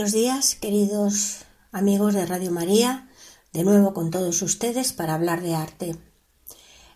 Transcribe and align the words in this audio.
Buenos 0.00 0.14
días, 0.14 0.54
queridos 0.54 1.40
amigos 1.72 2.14
de 2.14 2.24
Radio 2.24 2.50
María, 2.50 3.10
de 3.52 3.64
nuevo 3.64 3.92
con 3.92 4.10
todos 4.10 4.40
ustedes 4.40 4.94
para 4.94 5.12
hablar 5.12 5.42
de 5.42 5.54
arte. 5.54 5.94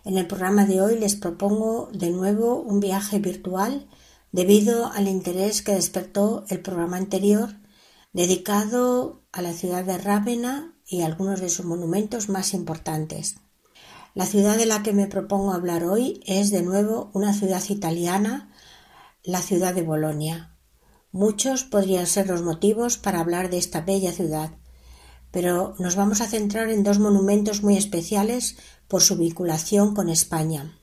En 0.05 0.17
el 0.17 0.25
programa 0.25 0.65
de 0.65 0.81
hoy 0.81 0.97
les 0.97 1.15
propongo 1.15 1.87
de 1.93 2.09
nuevo 2.09 2.59
un 2.59 2.79
viaje 2.79 3.19
virtual 3.19 3.87
debido 4.31 4.87
al 4.87 5.07
interés 5.07 5.61
que 5.61 5.75
despertó 5.75 6.45
el 6.49 6.61
programa 6.61 6.97
anterior 6.97 7.53
dedicado 8.11 9.21
a 9.31 9.43
la 9.43 9.53
ciudad 9.53 9.85
de 9.85 9.99
Rávena 9.99 10.73
y 10.87 11.03
algunos 11.03 11.41
de 11.41 11.49
sus 11.49 11.67
monumentos 11.67 12.27
más 12.27 12.55
importantes. 12.55 13.35
La 14.15 14.25
ciudad 14.25 14.57
de 14.57 14.65
la 14.65 14.81
que 14.81 14.93
me 14.93 15.05
propongo 15.05 15.53
hablar 15.53 15.83
hoy 15.83 16.21
es 16.25 16.49
de 16.49 16.63
nuevo 16.63 17.11
una 17.13 17.35
ciudad 17.35 17.61
italiana, 17.69 18.51
la 19.21 19.43
ciudad 19.43 19.75
de 19.75 19.83
Bolonia. 19.83 20.54
Muchos 21.15 21.63
podrían 21.63 22.07
ser 22.07 22.27
los 22.27 22.41
motivos 22.41 22.97
para 22.97 23.21
hablar 23.21 23.49
de 23.49 23.57
esta 23.57 23.79
bella 23.79 24.11
ciudad, 24.11 24.51
pero 25.31 25.73
nos 25.79 25.95
vamos 25.95 26.19
a 26.19 26.27
centrar 26.27 26.69
en 26.69 26.83
dos 26.83 26.99
monumentos 26.99 27.63
muy 27.63 27.77
especiales 27.77 28.57
por 28.89 29.01
su 29.01 29.15
vinculación 29.15 29.95
con 29.95 30.09
España. 30.09 30.77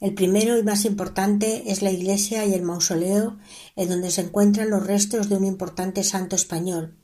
El 0.00 0.14
primero 0.14 0.58
y 0.58 0.64
más 0.64 0.84
importante 0.84 1.70
es 1.70 1.82
la 1.82 1.92
iglesia 1.92 2.46
y 2.46 2.52
el 2.52 2.62
mausoleo 2.62 3.38
en 3.76 3.88
donde 3.88 4.10
se 4.10 4.22
encuentran 4.22 4.70
los 4.70 4.84
restos 4.84 5.28
de 5.28 5.36
un 5.36 5.44
importante 5.44 6.02
santo 6.02 6.34
español, 6.34 6.96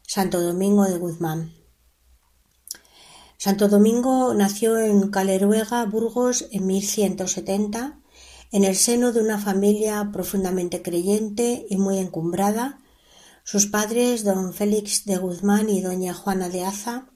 Santo 0.00 0.40
Domingo 0.40 0.84
de 0.84 0.96
Guzmán. 0.96 1.52
Santo 3.36 3.68
Domingo 3.68 4.32
nació 4.32 4.78
en 4.78 5.10
Caleruega, 5.10 5.84
Burgos, 5.84 6.46
en 6.52 6.68
1170 6.68 8.00
en 8.52 8.64
el 8.64 8.76
seno 8.76 9.12
de 9.12 9.20
una 9.20 9.38
familia 9.38 10.10
profundamente 10.12 10.82
creyente 10.82 11.66
y 11.68 11.76
muy 11.76 11.98
encumbrada, 11.98 12.80
sus 13.44 13.66
padres, 13.66 14.24
don 14.24 14.52
Félix 14.52 15.04
de 15.04 15.16
Guzmán 15.18 15.68
y 15.68 15.80
doña 15.80 16.14
Juana 16.14 16.48
de 16.48 16.64
Aza, 16.64 17.10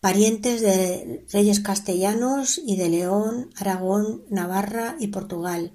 parientes 0.00 0.60
de 0.62 1.24
reyes 1.30 1.60
castellanos 1.60 2.60
y 2.64 2.76
de 2.76 2.88
León, 2.88 3.50
Aragón, 3.56 4.24
Navarra 4.30 4.96
y 4.98 5.08
Portugal, 5.08 5.72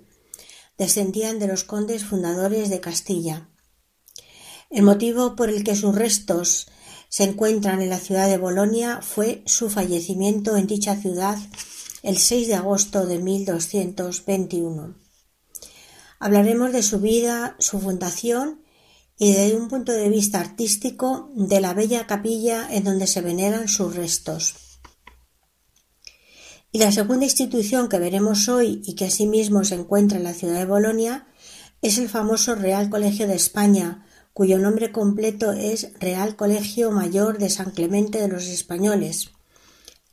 descendían 0.78 1.40
de 1.40 1.48
los 1.48 1.64
condes 1.64 2.04
fundadores 2.04 2.70
de 2.70 2.82
Castilla. 2.82 3.50
El 4.70 4.84
motivo 4.84 5.36
por 5.36 5.50
el 5.50 5.64
que 5.64 5.76
sus 5.76 5.96
restos 5.96 6.68
se 7.08 7.24
encuentran 7.24 7.82
en 7.82 7.90
la 7.90 8.00
ciudad 8.00 8.28
de 8.28 8.38
Bolonia 8.38 9.00
fue 9.02 9.44
su 9.46 9.70
fallecimiento 9.70 10.58
en 10.58 10.68
dicha 10.68 10.96
ciudad 10.96 11.38
el 12.06 12.20
6 12.20 12.48
de 12.48 12.54
agosto 12.54 13.08
de 13.08 13.18
1221. 13.18 14.96
Hablaremos 16.20 16.72
de 16.72 16.84
su 16.84 17.00
vida, 17.00 17.56
su 17.58 17.80
fundación 17.80 18.62
y 19.18 19.34
desde 19.34 19.58
un 19.58 19.70
punto 19.70 19.92
de 19.92 20.08
vista 20.10 20.40
artístico 20.40 21.32
de 21.36 21.60
la 21.62 21.74
bella 21.74 22.06
capilla 22.06 22.68
en 22.70 22.84
donde 22.84 23.08
se 23.08 23.22
veneran 23.22 23.68
sus 23.68 23.96
restos. 23.96 24.54
Y 26.72 26.78
la 26.78 26.92
segunda 26.92 27.26
institución 27.26 27.90
que 27.90 27.98
veremos 27.98 28.50
hoy 28.50 28.84
y 28.86 28.94
que 28.94 29.06
asimismo 29.06 29.64
se 29.64 29.76
encuentra 29.76 30.20
en 30.20 30.26
la 30.26 30.34
ciudad 30.34 30.60
de 30.60 30.66
Bolonia 30.66 31.28
es 31.82 31.98
el 31.98 32.08
famoso 32.08 32.54
Real 32.54 32.90
Colegio 32.92 33.28
de 33.28 33.36
España, 33.36 34.06
cuyo 34.32 34.60
nombre 34.60 34.92
completo 34.92 35.54
es 35.54 35.92
Real 36.00 36.36
Colegio 36.36 36.92
Mayor 36.92 37.40
de 37.40 37.50
San 37.50 37.72
Clemente 37.72 38.20
de 38.20 38.28
los 38.28 38.46
Españoles, 38.46 39.32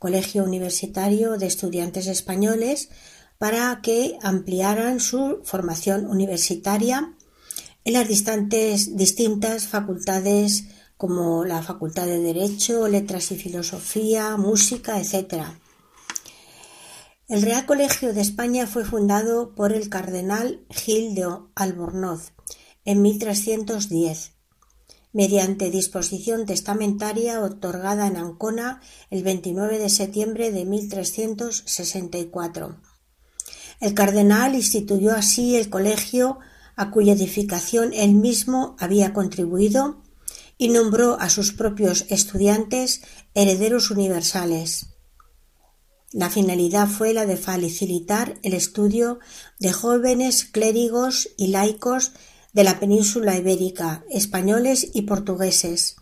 Colegio 0.03 0.43
Universitario 0.43 1.37
de 1.37 1.45
Estudiantes 1.45 2.07
Españoles 2.07 2.89
para 3.37 3.79
que 3.81 4.17
ampliaran 4.21 4.99
su 4.99 5.39
formación 5.45 6.07
universitaria 6.07 7.13
en 7.85 7.93
las 7.93 8.09
distintas 8.09 9.67
facultades 9.69 10.65
como 10.97 11.45
la 11.45 11.63
Facultad 11.63 12.05
de 12.05 12.19
Derecho, 12.19 12.89
Letras 12.89 13.31
y 13.31 13.37
Filosofía, 13.37 14.35
Música, 14.35 14.99
etc. 14.99 15.45
El 17.29 17.41
Real 17.41 17.65
Colegio 17.65 18.13
de 18.13 18.19
España 18.19 18.67
fue 18.67 18.83
fundado 18.83 19.55
por 19.55 19.71
el 19.71 19.87
cardenal 19.87 20.65
Gil 20.69 21.15
de 21.15 21.33
Albornoz 21.55 22.33
en 22.83 23.01
1310 23.01 24.33
mediante 25.13 25.71
disposición 25.71 26.45
testamentaria 26.45 27.39
otorgada 27.39 28.07
en 28.07 28.17
Ancona 28.17 28.81
el 29.11 29.23
29 29.23 29.79
de 29.79 29.89
septiembre 29.89 30.51
de 30.51 30.65
1364. 30.65 32.75
El 33.79 33.93
cardenal 33.93 34.55
instituyó 34.55 35.13
así 35.13 35.55
el 35.55 35.69
colegio 35.69 36.39
a 36.75 36.91
cuya 36.91 37.13
edificación 37.13 37.93
él 37.93 38.15
mismo 38.15 38.75
había 38.79 39.13
contribuido 39.13 40.01
y 40.57 40.69
nombró 40.69 41.19
a 41.19 41.29
sus 41.29 41.53
propios 41.53 42.05
estudiantes 42.09 43.01
herederos 43.35 43.91
universales. 43.91 44.87
La 46.11 46.29
finalidad 46.29 46.87
fue 46.87 47.13
la 47.13 47.25
de 47.25 47.37
facilitar 47.37 48.39
el 48.43 48.53
estudio 48.53 49.19
de 49.59 49.73
jóvenes 49.73 50.45
clérigos 50.45 51.29
y 51.37 51.47
laicos 51.47 52.11
de 52.53 52.63
la 52.63 52.79
península 52.79 53.35
ibérica, 53.35 54.03
españoles 54.09 54.91
y 54.93 55.03
portugueses, 55.03 55.97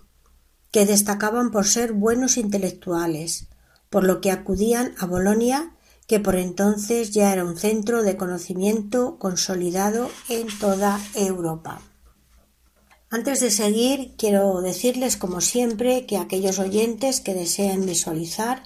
que 0.69 0.85
destacaban 0.85 1.51
por 1.51 1.65
ser 1.65 1.93
buenos 1.93 2.37
intelectuales, 2.37 3.47
por 3.89 4.03
lo 4.03 4.21
que 4.21 4.31
acudían 4.31 4.93
a 4.99 5.05
Bolonia, 5.05 5.75
que 6.07 6.19
por 6.19 6.35
entonces 6.35 7.11
ya 7.11 7.31
era 7.31 7.45
un 7.45 7.57
centro 7.57 8.03
de 8.03 8.17
conocimiento 8.17 9.17
consolidado 9.17 10.09
en 10.27 10.47
toda 10.59 10.99
Europa. 11.15 11.81
Antes 13.09 13.39
de 13.41 13.51
seguir, 13.51 14.13
quiero 14.17 14.61
decirles, 14.61 15.17
como 15.17 15.41
siempre, 15.41 16.05
que 16.05 16.17
aquellos 16.17 16.59
oyentes 16.59 17.19
que 17.19 17.33
deseen 17.33 17.85
visualizar 17.85 18.63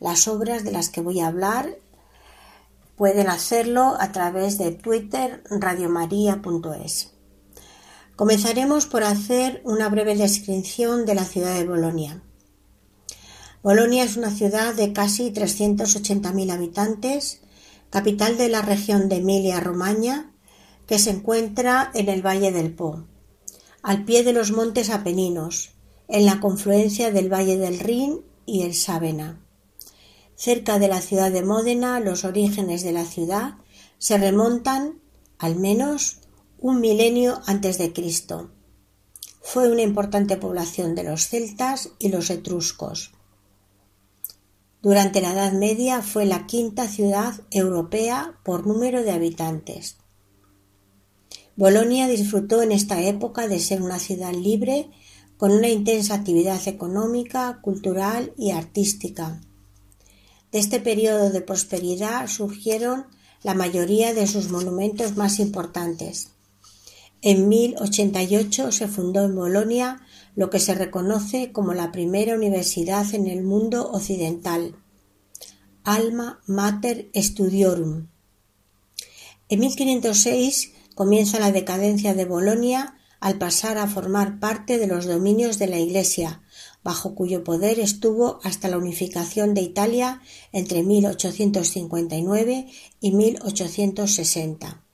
las 0.00 0.28
obras 0.28 0.64
de 0.64 0.72
las 0.72 0.88
que 0.88 1.00
voy 1.00 1.20
a 1.20 1.28
hablar 1.28 1.78
pueden 2.96 3.30
hacerlo 3.30 3.96
a 3.98 4.12
través 4.12 4.58
de 4.58 4.72
Twitter 4.72 5.42
radiomaria.es. 5.48 7.09
Comenzaremos 8.20 8.84
por 8.84 9.02
hacer 9.02 9.62
una 9.64 9.88
breve 9.88 10.14
descripción 10.14 11.06
de 11.06 11.14
la 11.14 11.24
ciudad 11.24 11.54
de 11.54 11.64
Bolonia. 11.64 12.22
Bolonia 13.62 14.04
es 14.04 14.18
una 14.18 14.30
ciudad 14.30 14.74
de 14.74 14.92
casi 14.92 15.30
380.000 15.30 16.52
habitantes, 16.52 17.40
capital 17.88 18.36
de 18.36 18.50
la 18.50 18.60
región 18.60 19.08
de 19.08 19.16
Emilia-Romagna, 19.16 20.34
que 20.86 20.98
se 20.98 21.08
encuentra 21.08 21.90
en 21.94 22.10
el 22.10 22.20
Valle 22.20 22.52
del 22.52 22.74
Po, 22.74 23.06
al 23.82 24.04
pie 24.04 24.22
de 24.22 24.34
los 24.34 24.52
montes 24.52 24.90
Apeninos, 24.90 25.70
en 26.06 26.26
la 26.26 26.40
confluencia 26.40 27.10
del 27.12 27.32
Valle 27.32 27.56
del 27.56 27.78
Rin 27.78 28.20
y 28.44 28.64
el 28.64 28.74
Sávena. 28.74 29.40
Cerca 30.36 30.78
de 30.78 30.88
la 30.88 31.00
ciudad 31.00 31.30
de 31.30 31.42
Módena, 31.42 32.00
los 32.00 32.26
orígenes 32.26 32.82
de 32.82 32.92
la 32.92 33.06
ciudad 33.06 33.54
se 33.96 34.18
remontan, 34.18 35.00
al 35.38 35.56
menos, 35.56 36.19
un 36.60 36.80
milenio 36.80 37.40
antes 37.46 37.78
de 37.78 37.92
Cristo. 37.92 38.52
Fue 39.42 39.68
una 39.68 39.82
importante 39.82 40.36
población 40.36 40.94
de 40.94 41.02
los 41.02 41.26
celtas 41.26 41.90
y 41.98 42.10
los 42.10 42.30
etruscos. 42.30 43.12
Durante 44.80 45.20
la 45.20 45.32
Edad 45.32 45.52
Media 45.52 46.02
fue 46.02 46.24
la 46.24 46.46
quinta 46.46 46.86
ciudad 46.86 47.34
europea 47.50 48.38
por 48.44 48.66
número 48.66 49.02
de 49.02 49.10
habitantes. 49.10 49.96
Bolonia 51.56 52.06
disfrutó 52.06 52.62
en 52.62 52.70
esta 52.70 53.02
época 53.02 53.48
de 53.48 53.58
ser 53.58 53.82
una 53.82 53.98
ciudad 53.98 54.32
libre 54.32 54.90
con 55.36 55.50
una 55.50 55.68
intensa 55.68 56.14
actividad 56.14 56.60
económica, 56.68 57.58
cultural 57.62 58.32
y 58.36 58.52
artística 58.52 59.40
de 60.52 60.58
este 60.58 60.80
periodo 60.80 61.30
de 61.30 61.40
prosperidad 61.42 62.26
surgieron 62.26 63.06
la 63.42 63.54
mayoría 63.54 64.14
de 64.14 64.26
sus 64.26 64.50
monumentos 64.50 65.16
más 65.16 65.38
importantes. 65.38 66.30
En 67.22 67.50
1088 67.50 68.72
se 68.72 68.88
fundó 68.88 69.26
en 69.26 69.34
Bolonia 69.34 70.00
lo 70.34 70.48
que 70.48 70.58
se 70.58 70.74
reconoce 70.74 71.52
como 71.52 71.74
la 71.74 71.92
primera 71.92 72.34
universidad 72.34 73.14
en 73.14 73.26
el 73.26 73.42
mundo 73.42 73.90
occidental, 73.90 74.74
Alma 75.84 76.40
Mater 76.46 77.10
Studiorum. 77.14 78.08
En 79.50 79.60
1506 79.60 80.72
comienza 80.94 81.38
la 81.38 81.52
decadencia 81.52 82.14
de 82.14 82.24
Bolonia 82.24 82.96
al 83.20 83.36
pasar 83.36 83.76
a 83.76 83.86
formar 83.86 84.40
parte 84.40 84.78
de 84.78 84.86
los 84.86 85.04
dominios 85.04 85.58
de 85.58 85.66
la 85.66 85.78
Iglesia, 85.78 86.42
bajo 86.82 87.14
cuyo 87.14 87.44
poder 87.44 87.80
estuvo 87.80 88.40
hasta 88.44 88.68
la 88.68 88.78
unificación 88.78 89.52
de 89.52 89.60
Italia 89.60 90.22
entre 90.52 90.82
1859 90.82 92.66
y 93.00 93.12
1860. 93.12 94.84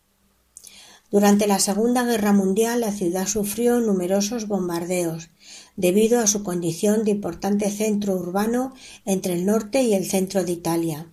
Durante 1.10 1.46
la 1.46 1.60
Segunda 1.60 2.02
Guerra 2.02 2.32
Mundial 2.32 2.80
la 2.80 2.90
ciudad 2.90 3.28
sufrió 3.28 3.78
numerosos 3.78 4.48
bombardeos, 4.48 5.30
debido 5.76 6.18
a 6.18 6.26
su 6.26 6.42
condición 6.42 7.04
de 7.04 7.12
importante 7.12 7.70
centro 7.70 8.16
urbano 8.16 8.74
entre 9.04 9.34
el 9.34 9.46
norte 9.46 9.82
y 9.82 9.94
el 9.94 10.04
centro 10.04 10.42
de 10.42 10.52
Italia, 10.52 11.12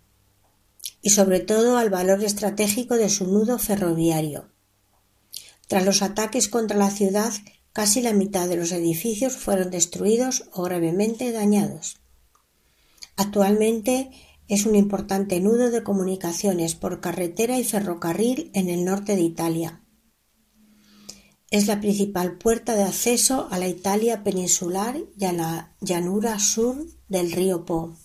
y 1.03 1.11
sobre 1.11 1.41
todo 1.41 1.77
al 1.77 1.91
valor 1.91 2.23
estratégico 2.23 2.95
de 2.95 3.09
su 3.09 3.27
nudo 3.27 3.59
ferroviario. 3.59 4.49
Tras 5.67 5.85
los 5.85 6.01
ataques 6.01 6.47
contra 6.47 6.77
la 6.77 6.89
ciudad, 6.89 7.31
casi 7.71 8.01
la 8.01 8.13
mitad 8.13 8.47
de 8.47 8.55
los 8.55 8.71
edificios 8.71 9.33
fueron 9.37 9.69
destruidos 9.69 10.45
o 10.53 10.63
gravemente 10.63 11.31
dañados. 11.31 11.97
Actualmente 13.15 14.09
es 14.47 14.65
un 14.65 14.75
importante 14.75 15.39
nudo 15.39 15.69
de 15.69 15.83
comunicaciones 15.83 16.73
por 16.73 16.99
carretera 16.99 17.59
y 17.59 17.63
ferrocarril 17.63 18.49
en 18.55 18.69
el 18.69 18.85
norte 18.85 19.15
de 19.15 19.21
Italia. 19.21 19.82
Es 21.53 21.67
la 21.67 21.79
principal 21.79 22.39
puerta 22.39 22.73
de 22.73 22.81
acceso 22.81 23.47
a 23.51 23.59
la 23.59 23.67
Italia 23.67 24.23
peninsular 24.23 24.97
y 25.15 25.25
a 25.25 25.33
la 25.33 25.75
llanura 25.81 26.39
sur 26.39 26.83
del 27.09 27.31
río 27.31 27.63
Po. 27.63 27.95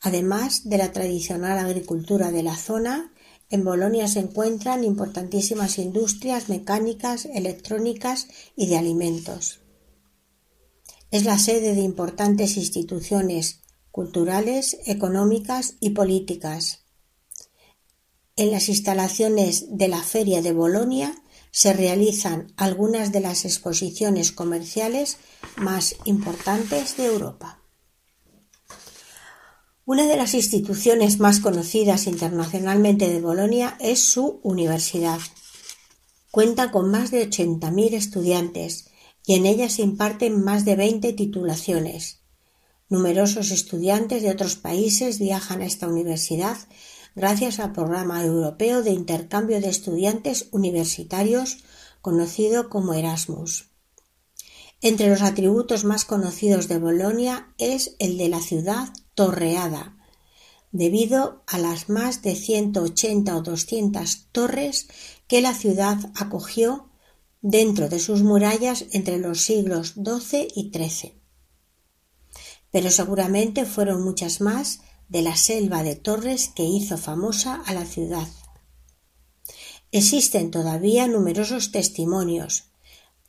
Además 0.00 0.68
de 0.68 0.76
la 0.76 0.90
tradicional 0.90 1.58
agricultura 1.58 2.32
de 2.32 2.42
la 2.42 2.56
zona, 2.56 3.12
en 3.50 3.62
Bolonia 3.62 4.08
se 4.08 4.18
encuentran 4.18 4.82
importantísimas 4.82 5.78
industrias 5.78 6.48
mecánicas, 6.48 7.26
electrónicas 7.26 8.26
y 8.56 8.66
de 8.66 8.78
alimentos. 8.78 9.60
Es 11.12 11.24
la 11.26 11.38
sede 11.38 11.76
de 11.76 11.82
importantes 11.82 12.56
instituciones 12.56 13.60
culturales, 13.92 14.76
económicas 14.86 15.76
y 15.78 15.90
políticas. 15.90 16.80
En 18.34 18.50
las 18.50 18.68
instalaciones 18.68 19.66
de 19.78 19.86
la 19.86 20.02
Feria 20.02 20.42
de 20.42 20.52
Bolonia 20.52 21.14
se 21.50 21.72
realizan 21.72 22.52
algunas 22.56 23.12
de 23.12 23.20
las 23.20 23.44
exposiciones 23.44 24.32
comerciales 24.32 25.18
más 25.56 25.96
importantes 26.04 26.96
de 26.96 27.06
Europa. 27.06 27.60
Una 29.84 30.06
de 30.06 30.16
las 30.16 30.34
instituciones 30.34 31.18
más 31.18 31.40
conocidas 31.40 32.06
internacionalmente 32.06 33.08
de 33.08 33.20
Bolonia 33.20 33.76
es 33.80 34.00
su 34.00 34.38
universidad. 34.44 35.18
Cuenta 36.30 36.70
con 36.70 36.90
más 36.92 37.10
de 37.10 37.28
80.000 37.28 37.94
estudiantes 37.94 38.90
y 39.26 39.34
en 39.34 39.46
ella 39.46 39.68
se 39.68 39.82
imparten 39.82 40.44
más 40.44 40.64
de 40.64 40.76
20 40.76 41.12
titulaciones. 41.14 42.20
Numerosos 42.88 43.50
estudiantes 43.50 44.22
de 44.22 44.30
otros 44.30 44.54
países 44.56 45.18
viajan 45.18 45.60
a 45.60 45.66
esta 45.66 45.88
universidad 45.88 46.56
gracias 47.14 47.58
al 47.58 47.72
Programa 47.72 48.24
Europeo 48.24 48.82
de 48.82 48.90
Intercambio 48.90 49.60
de 49.60 49.68
Estudiantes 49.68 50.48
Universitarios 50.52 51.58
conocido 52.00 52.68
como 52.68 52.94
Erasmus. 52.94 53.70
Entre 54.80 55.08
los 55.08 55.20
atributos 55.20 55.84
más 55.84 56.04
conocidos 56.04 56.68
de 56.68 56.78
Bolonia 56.78 57.52
es 57.58 57.96
el 57.98 58.16
de 58.16 58.28
la 58.28 58.40
ciudad 58.40 58.88
torreada, 59.14 59.98
debido 60.72 61.42
a 61.46 61.58
las 61.58 61.88
más 61.88 62.22
de 62.22 62.34
180 62.34 63.36
o 63.36 63.42
200 63.42 64.28
torres 64.32 64.88
que 65.26 65.42
la 65.42 65.52
ciudad 65.52 65.98
acogió 66.14 66.88
dentro 67.42 67.88
de 67.88 67.98
sus 67.98 68.22
murallas 68.22 68.86
entre 68.92 69.18
los 69.18 69.42
siglos 69.42 69.94
XII 69.94 70.48
y 70.54 70.70
XIII. 70.72 71.14
Pero 72.70 72.90
seguramente 72.90 73.64
fueron 73.64 74.02
muchas 74.02 74.40
más 74.40 74.80
de 75.10 75.22
la 75.22 75.36
selva 75.36 75.82
de 75.82 75.96
torres 75.96 76.50
que 76.54 76.64
hizo 76.64 76.96
famosa 76.96 77.62
a 77.66 77.74
la 77.74 77.84
ciudad. 77.84 78.28
Existen 79.92 80.52
todavía 80.52 81.08
numerosos 81.08 81.72
testimonios. 81.72 82.70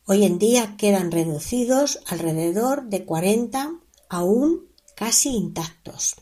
Hoy 0.06 0.24
en 0.24 0.38
día 0.38 0.76
quedan 0.78 1.12
reducidos 1.12 2.00
alrededor 2.06 2.88
de 2.90 3.04
cuarenta, 3.04 3.74
aún 4.10 4.68
casi 4.96 5.30
intactos. 5.30 6.16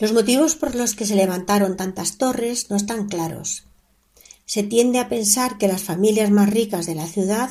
Los 0.00 0.12
motivos 0.12 0.56
por 0.56 0.74
los 0.74 0.96
que 0.96 1.06
se 1.06 1.14
levantaron 1.14 1.76
tantas 1.76 2.18
torres 2.18 2.68
no 2.68 2.76
están 2.76 3.06
claros. 3.06 3.64
Se 4.44 4.64
tiende 4.64 4.98
a 4.98 5.08
pensar 5.08 5.56
que 5.56 5.68
las 5.68 5.82
familias 5.82 6.32
más 6.32 6.50
ricas 6.50 6.86
de 6.86 6.96
la 6.96 7.06
ciudad, 7.06 7.50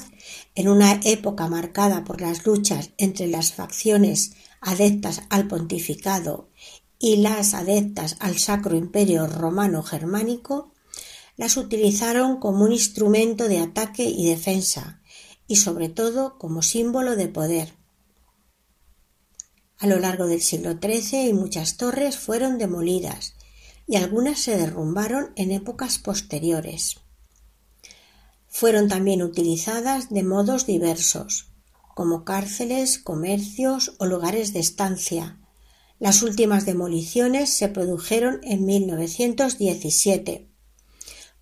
en 0.56 0.68
una 0.68 1.00
época 1.06 1.48
marcada 1.48 2.04
por 2.04 2.20
las 2.20 2.46
luchas 2.46 2.90
entre 2.98 3.28
las 3.28 3.54
facciones 3.54 4.34
adeptas 4.60 5.24
al 5.30 5.48
pontificado 5.48 6.50
y 7.02 7.18
las 7.18 7.56
adeptas 7.56 8.16
al 8.20 8.38
Sacro 8.38 8.78
Imperio 8.78 9.26
Romano 9.26 9.82
Germánico, 9.82 10.72
las 11.36 11.58
utilizaron 11.58 12.40
como 12.40 12.64
un 12.64 12.72
instrumento 12.72 13.48
de 13.48 13.58
ataque 13.58 14.04
y 14.04 14.30
defensa, 14.30 15.02
y 15.48 15.56
sobre 15.56 15.90
todo 15.90 16.38
como 16.38 16.62
símbolo 16.62 17.16
de 17.16 17.28
poder. 17.28 17.74
A 19.80 19.88
lo 19.88 19.98
largo 19.98 20.28
del 20.28 20.44
siglo 20.44 20.78
XIII 20.80 21.34
muchas 21.34 21.76
torres 21.76 22.18
fueron 22.18 22.60
demolidas 22.60 23.34
y 23.88 23.96
algunas 23.96 24.40
se 24.40 24.56
derrumbaron 24.56 25.32
en 25.36 25.52
épocas 25.52 25.98
posteriores. 25.98 26.98
Fueron 28.48 28.88
también 28.88 29.24
utilizadas 29.24 30.10
de 30.10 30.22
modos 30.22 30.68
diversos, 30.68 31.48
como 31.96 32.24
cárceles, 32.26 33.00
comercios 33.00 33.96
o 33.98 34.06
lugares 34.06 34.54
de 34.54 34.60
estancia, 34.60 35.41
las 36.02 36.24
últimas 36.24 36.66
demoliciones 36.66 37.54
se 37.54 37.68
produjeron 37.68 38.40
en 38.42 38.66
1917, 38.66 40.50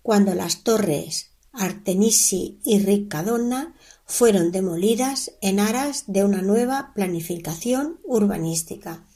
cuando 0.02 0.34
las 0.34 0.64
torres 0.64 1.30
Artemisi 1.50 2.60
y 2.62 2.78
Riccadonna 2.78 3.74
fueron 4.04 4.52
demolidas 4.52 5.32
en 5.40 5.60
aras 5.60 6.04
de 6.08 6.24
una 6.24 6.42
nueva 6.42 6.92
planificación 6.94 8.00
urbanística. 8.04 9.06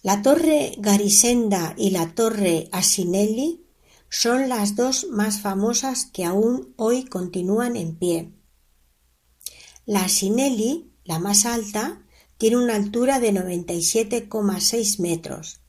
La 0.00 0.22
torre 0.22 0.72
Garisenda 0.78 1.74
y 1.76 1.90
la 1.90 2.14
torre 2.14 2.70
Asinelli 2.72 3.66
son 4.08 4.48
las 4.48 4.76
dos 4.76 5.08
más 5.10 5.42
famosas 5.42 6.06
que 6.06 6.24
aún 6.24 6.72
hoy 6.78 7.04
continúan 7.04 7.76
en 7.76 7.96
pie. 7.96 8.32
La 9.84 10.04
Asinelli, 10.04 10.90
la 11.04 11.18
más 11.18 11.44
alta, 11.44 12.00
tiene 12.38 12.56
una 12.56 12.74
altura 12.74 13.20
de 13.20 13.32
97,6 13.32 15.00
metros. 15.00 15.60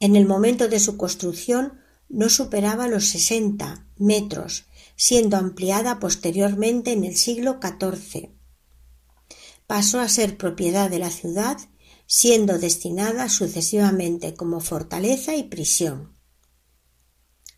En 0.00 0.16
el 0.16 0.26
momento 0.26 0.68
de 0.68 0.80
su 0.80 0.96
construcción 0.96 1.80
no 2.08 2.28
superaba 2.28 2.88
los 2.88 3.06
60 3.06 3.86
metros, 3.96 4.66
siendo 4.96 5.36
ampliada 5.36 5.98
posteriormente 5.98 6.92
en 6.92 7.04
el 7.04 7.16
siglo 7.16 7.58
XIV. 7.60 8.30
Pasó 9.66 10.00
a 10.00 10.08
ser 10.08 10.36
propiedad 10.36 10.90
de 10.90 10.98
la 10.98 11.10
ciudad, 11.10 11.58
siendo 12.06 12.58
destinada 12.58 13.28
sucesivamente 13.28 14.34
como 14.34 14.60
fortaleza 14.60 15.34
y 15.34 15.44
prisión. 15.44 16.14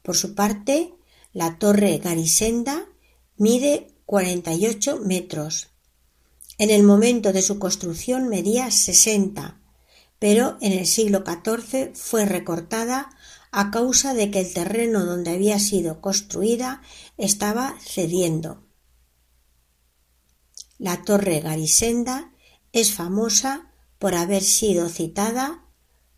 Por 0.02 0.16
su 0.16 0.34
parte, 0.34 0.94
la 1.32 1.58
torre 1.58 1.98
Garisenda 1.98 2.86
mide 3.36 3.96
48 4.06 5.00
metros, 5.00 5.73
en 6.58 6.70
el 6.70 6.82
momento 6.82 7.32
de 7.32 7.42
su 7.42 7.58
construcción 7.58 8.28
medía 8.28 8.70
sesenta, 8.70 9.60
pero 10.18 10.56
en 10.60 10.72
el 10.72 10.86
siglo 10.86 11.24
XIV 11.24 11.94
fue 11.94 12.24
recortada 12.24 13.10
a 13.50 13.70
causa 13.70 14.14
de 14.14 14.30
que 14.30 14.40
el 14.40 14.52
terreno 14.52 15.04
donde 15.04 15.30
había 15.30 15.58
sido 15.58 16.00
construida 16.00 16.82
estaba 17.16 17.76
cediendo. 17.80 18.64
La 20.78 21.04
torre 21.04 21.40
Garisenda 21.40 22.32
es 22.72 22.92
famosa 22.92 23.70
por 23.98 24.14
haber 24.14 24.42
sido 24.42 24.88
citada 24.88 25.64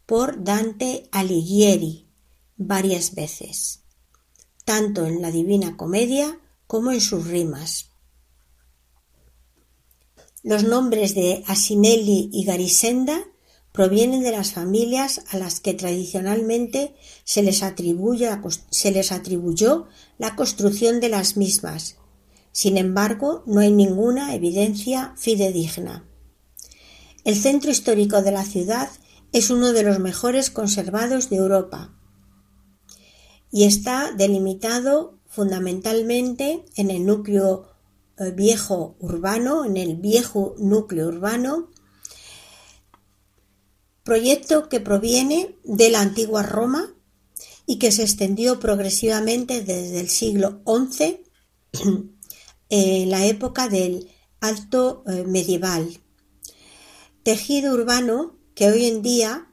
por 0.07 0.43
Dante 0.43 1.09
Alighieri 1.13 2.09
varias 2.57 3.15
veces, 3.15 3.81
tanto 4.65 5.05
en 5.05 5.21
la 5.21 5.31
Divina 5.31 5.77
Comedia 5.77 6.41
como 6.67 6.93
en 6.93 7.01
sus 7.01 7.27
rimas. 7.27 7.86
Los 10.43 10.65
nombres 10.65 11.15
de 11.15 11.43
Asinelli 11.47 12.31
y 12.33 12.45
Garisenda 12.45 13.25
provienen 13.73 14.23
de 14.23 14.33
las 14.33 14.53
familias 14.53 15.23
a 15.31 15.37
las 15.37 15.61
que 15.61 15.75
tradicionalmente 15.75 16.95
se 17.25 17.43
les, 17.43 17.63
atribuyó 17.63 18.27
la 20.19 20.35
construcción 20.35 21.01
de 21.01 21.09
las 21.11 21.37
mismas. 21.37 21.97
Sin 22.53 22.79
embargo, 22.79 23.43
no 23.47 23.61
hay 23.61 23.71
ninguna 23.71 24.35
evidencia 24.35 25.13
fidedigna. 25.19 26.09
El 27.25 27.37
centro 27.37 27.71
histórico 27.71 28.23
de 28.23 28.33
la 28.33 28.45
ciudad 28.45 28.89
es 29.33 29.51
uno 29.51 29.75
de 29.75 29.83
los 29.83 29.99
mejores 29.99 30.51
conservados 30.51 31.29
de 31.29 31.37
Europa. 31.37 31.93
y 33.53 33.65
está 33.65 34.11
delimitado 34.13 35.19
fundamentalmente 35.29 36.65
en 36.77 36.91
el 36.91 37.07
núcleo 37.07 37.76
viejo 38.35 38.97
urbano, 38.99 39.65
en 39.65 39.77
el 39.77 39.97
viejo 39.97 40.55
núcleo 40.59 41.09
urbano, 41.09 41.71
proyecto 44.03 44.69
que 44.69 44.81
proviene 44.81 45.57
de 45.65 45.91
la 45.91 46.01
antigua 46.01 46.43
Roma 46.43 46.95
y 47.67 47.79
que 47.79 47.91
se 47.91 48.03
extendió 48.03 48.61
progresivamente 48.61 49.63
desde 49.63 50.01
el 50.01 50.09
siglo 50.09 50.63
XI, 50.65 51.25
en 52.69 53.11
la 53.11 53.27
época 53.27 53.69
del 53.69 54.09
Alto 54.41 55.03
eh, 55.07 55.25
Medieval. 55.25 56.01
Tejido 57.23 57.75
urbano 57.75 58.39
que 58.55 58.71
hoy 58.71 58.87
en 58.87 59.03
día 59.03 59.53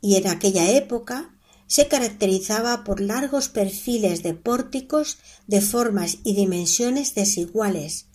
y 0.00 0.16
en 0.16 0.26
aquella 0.26 0.70
época 0.72 1.31
se 1.72 1.88
caracterizaba 1.88 2.84
por 2.84 3.00
largos 3.00 3.48
perfiles 3.48 4.22
de 4.22 4.34
pórticos 4.34 5.16
de 5.46 5.62
formas 5.62 6.18
y 6.22 6.34
dimensiones 6.34 7.14
desiguales, 7.14 8.08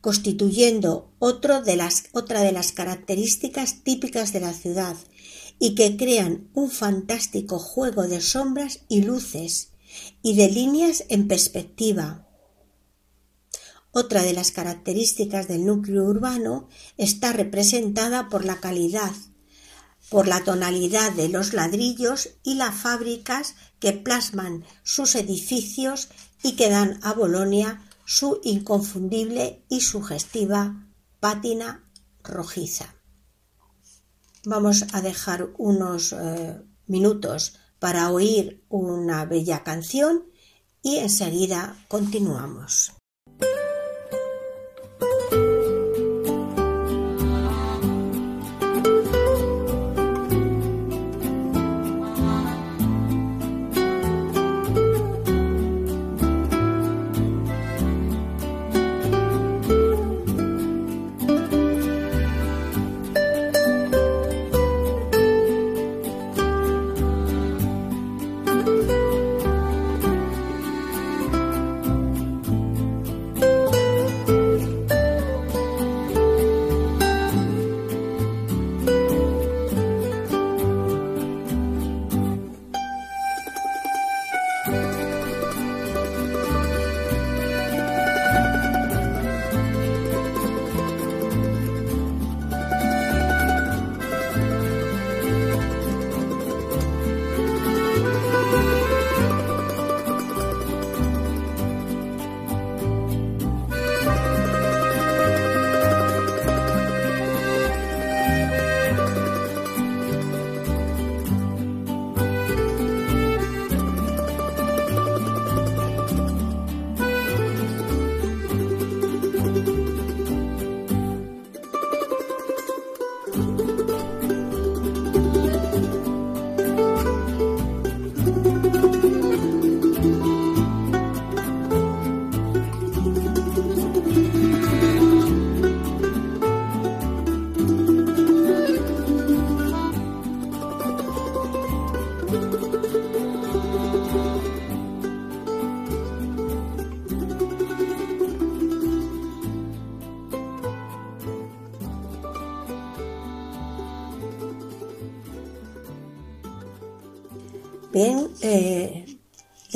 constituyendo 0.00 1.12
de 1.66 1.76
las, 1.76 2.04
otra 2.12 2.40
de 2.40 2.52
las 2.52 2.72
características 2.72 3.84
típicas 3.84 4.32
de 4.32 4.40
la 4.40 4.54
ciudad 4.54 4.96
y 5.58 5.74
que 5.74 5.98
crean 5.98 6.48
un 6.54 6.70
fantástico 6.70 7.58
juego 7.58 8.08
de 8.08 8.22
sombras 8.22 8.80
y 8.88 9.02
luces 9.02 9.72
y 10.22 10.34
de 10.36 10.48
líneas 10.48 11.04
en 11.10 11.28
perspectiva. 11.28 12.26
Otra 13.90 14.22
de 14.22 14.32
las 14.32 14.52
características 14.52 15.48
del 15.48 15.66
núcleo 15.66 16.04
urbano 16.04 16.66
está 16.96 17.34
representada 17.34 18.30
por 18.30 18.46
la 18.46 18.58
calidad, 18.58 19.12
por 20.12 20.28
la 20.28 20.44
tonalidad 20.44 21.10
de 21.12 21.30
los 21.30 21.54
ladrillos 21.54 22.28
y 22.42 22.56
las 22.56 22.74
fábricas 22.74 23.54
que 23.80 23.94
plasman 23.94 24.62
sus 24.82 25.14
edificios 25.14 26.10
y 26.42 26.54
que 26.54 26.68
dan 26.68 27.00
a 27.02 27.14
Bolonia 27.14 27.82
su 28.04 28.38
inconfundible 28.44 29.64
y 29.70 29.80
sugestiva 29.80 30.86
pátina 31.18 31.90
rojiza. 32.22 32.94
Vamos 34.44 34.84
a 34.92 35.00
dejar 35.00 35.48
unos 35.56 36.12
eh, 36.12 36.60
minutos 36.86 37.54
para 37.78 38.10
oír 38.10 38.66
una 38.68 39.24
bella 39.24 39.62
canción 39.62 40.24
y 40.82 40.98
enseguida 40.98 41.82
continuamos. 41.88 42.92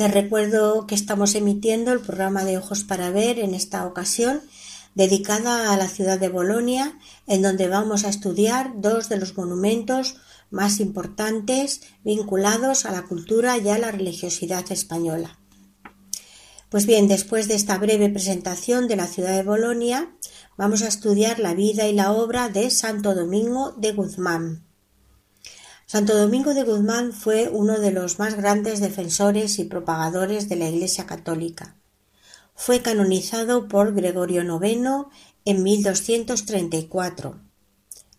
Les 0.07 0.13
recuerdo 0.13 0.87
que 0.87 0.95
estamos 0.95 1.35
emitiendo 1.35 1.91
el 1.91 1.99
programa 1.99 2.45
de 2.45 2.57
Ojos 2.57 2.85
para 2.85 3.09
Ver 3.11 3.39
en 3.39 3.53
esta 3.53 3.85
ocasión 3.85 4.41
dedicada 4.95 5.73
a 5.73 5.77
la 5.77 5.89
ciudad 5.89 6.17
de 6.17 6.29
Bolonia, 6.29 6.97
en 7.27 7.41
donde 7.41 7.67
vamos 7.67 8.05
a 8.05 8.09
estudiar 8.09 8.71
dos 8.77 9.09
de 9.09 9.17
los 9.17 9.35
monumentos 9.35 10.15
más 10.49 10.79
importantes 10.79 11.81
vinculados 12.05 12.85
a 12.85 12.93
la 12.93 13.01
cultura 13.01 13.57
y 13.57 13.67
a 13.67 13.77
la 13.77 13.91
religiosidad 13.91 14.71
española. 14.71 15.39
Pues 16.69 16.85
bien, 16.85 17.09
después 17.09 17.49
de 17.49 17.55
esta 17.55 17.77
breve 17.77 18.07
presentación 18.07 18.87
de 18.87 18.95
la 18.95 19.07
ciudad 19.07 19.35
de 19.35 19.43
Bolonia, 19.43 20.15
vamos 20.57 20.83
a 20.83 20.87
estudiar 20.87 21.39
la 21.39 21.53
vida 21.53 21.85
y 21.85 21.93
la 21.93 22.13
obra 22.13 22.47
de 22.47 22.71
Santo 22.71 23.13
Domingo 23.13 23.73
de 23.73 23.91
Guzmán. 23.91 24.66
Santo 25.89 26.17
Domingo 26.17 26.53
de 26.53 26.63
Guzmán 26.63 27.13
fue 27.13 27.47
uno 27.47 27.79
de 27.79 27.91
los 27.91 28.19
más 28.19 28.35
grandes 28.35 28.81
defensores 28.81 29.57
y 29.57 29.63
propagadores 29.63 30.49
de 30.49 30.57
la 30.57 30.67
Iglesia 30.67 31.05
católica. 31.05 31.77
Fue 32.55 32.81
canonizado 32.81 33.69
por 33.69 33.93
Gregorio 33.93 34.41
IX 34.41 35.07
en 35.45 35.63
1234 35.63 37.39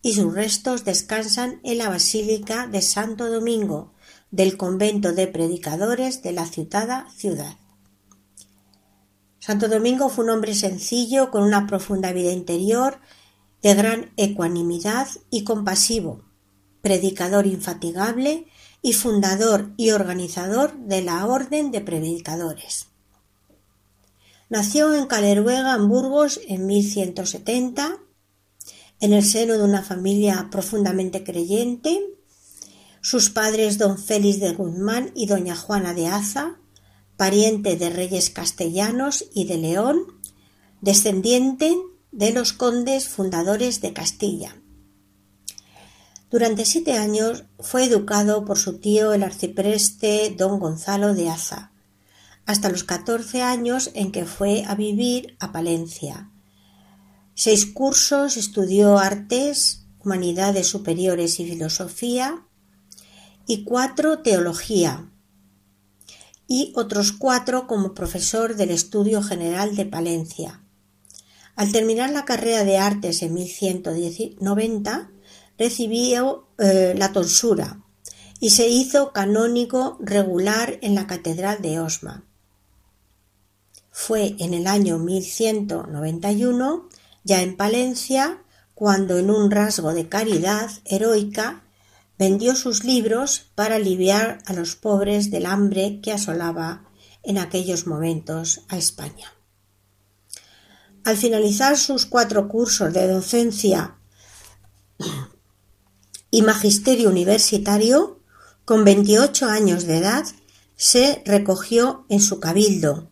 y 0.01 0.15
sus 0.15 0.33
restos 0.33 0.87
descansan 0.87 1.61
en 1.63 1.77
la 1.77 1.91
Basílica 1.91 2.67
de 2.67 2.81
Santo 2.81 3.31
Domingo 3.31 3.93
del 4.31 4.57
convento 4.57 5.13
de 5.13 5.27
predicadores 5.27 6.23
de 6.23 6.33
la 6.33 6.47
citada 6.47 7.07
ciudad. 7.15 7.59
Santo 9.41 9.69
Domingo 9.69 10.09
fue 10.09 10.25
un 10.25 10.31
hombre 10.31 10.55
sencillo 10.55 11.31
con 11.31 11.43
una 11.43 11.67
profunda 11.67 12.15
vida 12.15 12.33
interior, 12.33 12.99
de 13.61 13.75
gran 13.75 14.13
ecuanimidad 14.17 15.07
y 15.29 15.45
compasivo, 15.45 16.28
predicador 16.81 17.47
infatigable 17.47 18.47
y 18.83 18.93
fundador 18.93 19.73
y 19.77 19.91
organizador 19.91 20.77
de 20.79 21.03
la 21.03 21.27
Orden 21.27 21.71
de 21.71 21.81
Predicadores. 21.81 22.87
Nació 24.49 24.95
en 24.95 25.07
Caleruega, 25.07 25.75
en 25.75 25.89
Burgos, 25.89 26.41
en 26.49 26.67
1170, 26.67 27.99
en 29.01 29.13
el 29.13 29.25
seno 29.25 29.59
de 29.59 29.65
una 29.65 29.83
familia 29.83 30.49
profundamente 30.51 31.23
creyente. 31.23 32.03
Sus 33.01 33.31
padres 33.31 33.79
don 33.79 33.99
Félix 33.99 34.41
de 34.41 34.55
Guzmán 34.55 35.13
y 35.15 35.27
doña 35.27 35.55
Juana 35.55 35.93
de 35.93 36.07
Aza, 36.07 36.57
pariente 37.17 37.77
de 37.77 37.91
reyes 37.91 38.31
castellanos 38.31 39.27
y 39.35 39.45
de 39.45 39.59
León, 39.59 39.99
descendiente 40.81 41.77
de 42.13 42.33
los 42.33 42.53
condes 42.53 43.09
fundadores 43.09 43.81
de 43.81 43.93
Castilla. 43.93 44.58
Durante 46.31 46.67
siete 46.67 46.93
años 46.93 47.45
fue 47.59 47.85
educado 47.85 48.45
por 48.45 48.59
su 48.59 48.79
tío 48.79 49.15
el 49.15 49.23
arcipreste 49.23 50.35
don 50.37 50.61
Gonzalo 50.61 51.15
de 51.15 51.31
Aza, 51.31 51.73
hasta 52.45 52.69
los 52.69 52.85
catorce 52.85 53.43
años 53.43 53.91
en 53.95 54.13
que 54.13 54.27
fue 54.27 54.65
a 54.67 54.75
vivir 54.75 55.37
a 55.41 55.53
Palencia. 55.53 56.31
Seis 57.35 57.65
cursos 57.65 58.37
estudió 58.37 58.99
artes, 58.99 59.87
humanidades 60.05 60.67
superiores 60.67 61.41
y 61.41 61.49
filosofía, 61.49 62.47
y 63.47 63.65
cuatro 63.65 64.19
teología, 64.19 65.11
y 66.47 66.73
otros 66.77 67.13
cuatro 67.13 67.67
como 67.67 67.95
profesor 67.95 68.57
del 68.57 68.71
Estudio 68.71 69.23
General 69.23 69.77
de 69.77 69.87
Palencia. 69.87 70.63
Al 71.57 71.73
terminar 71.73 72.11
la 72.11 72.27
carrera 72.27 72.65
de 72.65 72.77
artes 72.77 73.23
en 73.23 73.35
1190, 73.35 75.11
recibió 75.59 76.49
eh, 76.59 76.95
la 76.97 77.13
tonsura 77.13 77.83
y 78.41 78.51
se 78.51 78.69
hizo 78.69 79.13
canónigo 79.13 79.99
regular 80.01 80.79
en 80.83 80.95
la 80.95 81.07
Catedral 81.07 81.61
de 81.61 81.81
Osma. 81.81 82.25
Fue 83.91 84.37
en 84.39 84.55
el 84.55 84.69
año 84.69 84.99
1191, 84.99 86.89
ya 87.25 87.43
en 87.43 87.57
Palencia, 87.57 88.43
cuando 88.75 89.19
en 89.19 89.31
un 89.31 89.51
rasgo 89.51 89.93
de 89.93 90.09
caridad 90.09 90.71
heroica 90.85 91.65
vendió 92.17 92.55
sus 92.55 92.85
libros 92.85 93.51
para 93.57 93.75
aliviar 93.75 94.39
a 94.47 94.53
los 94.53 94.77
pobres 94.77 95.33
del 95.33 95.47
hambre 95.47 96.01
que 96.01 96.13
asolaba 96.13 96.85
en 97.25 97.39
aquellos 97.39 97.89
momentos 97.89 98.61
a 98.69 98.77
España. 98.77 99.33
Al 101.05 101.17
finalizar 101.17 101.77
sus 101.77 102.07
cuatro 102.07 102.49
cursos 102.49 102.93
de 102.93 103.09
docencia 103.09 103.97
y 106.31 106.43
magisterio 106.43 107.09
universitario, 107.09 108.21
con 108.65 108.85
28 108.85 109.47
años 109.47 109.85
de 109.85 109.99
edad, 109.99 110.27
se 110.77 111.23
recogió 111.25 112.05
en 112.09 112.21
su 112.21 112.39
cabildo, 112.41 113.11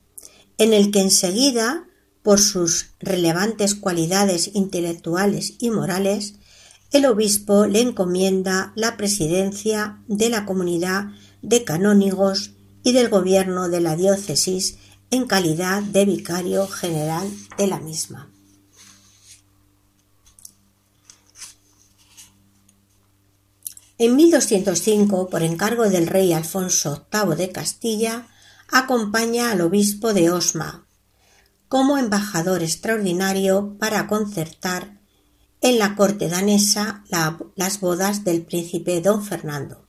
en 0.58 0.72
el 0.72 0.90
que 0.90 1.00
enseguida, 1.00 1.88
por 2.22 2.40
sus 2.40 2.90
relevantes 2.98 3.74
cualidades 3.74 4.50
intelectuales 4.54 5.54
y 5.58 5.70
morales, 5.70 6.34
el 6.92 7.06
obispo 7.06 7.66
le 7.66 7.80
encomienda 7.80 8.72
la 8.76 8.96
presidencia 8.96 10.02
de 10.08 10.28
la 10.28 10.44
comunidad 10.44 11.06
de 11.42 11.64
canónigos 11.64 12.52
y 12.82 12.92
del 12.92 13.08
gobierno 13.08 13.68
de 13.68 13.80
la 13.80 13.96
diócesis 13.96 14.78
en 15.10 15.26
calidad 15.26 15.82
de 15.82 16.04
vicario 16.04 16.66
general 16.66 17.28
de 17.58 17.66
la 17.66 17.80
misma. 17.80 18.30
En 23.98 24.14
1205, 24.16 25.30
por 25.30 25.42
encargo 25.42 25.88
del 25.88 26.06
rey 26.06 26.32
Alfonso 26.32 27.06
VIII 27.10 27.36
de 27.36 27.50
Castilla, 27.50 28.28
acompaña 28.70 29.50
al 29.50 29.60
obispo 29.62 30.12
de 30.12 30.30
Osma 30.30 30.86
como 31.68 31.98
embajador 31.98 32.62
extraordinario 32.62 33.76
para 33.78 34.06
concertar 34.06 35.00
en 35.60 35.78
la 35.78 35.96
corte 35.96 36.28
danesa 36.28 37.04
las 37.56 37.80
bodas 37.80 38.22
del 38.24 38.42
príncipe 38.42 39.00
don 39.00 39.24
Fernando. 39.24 39.84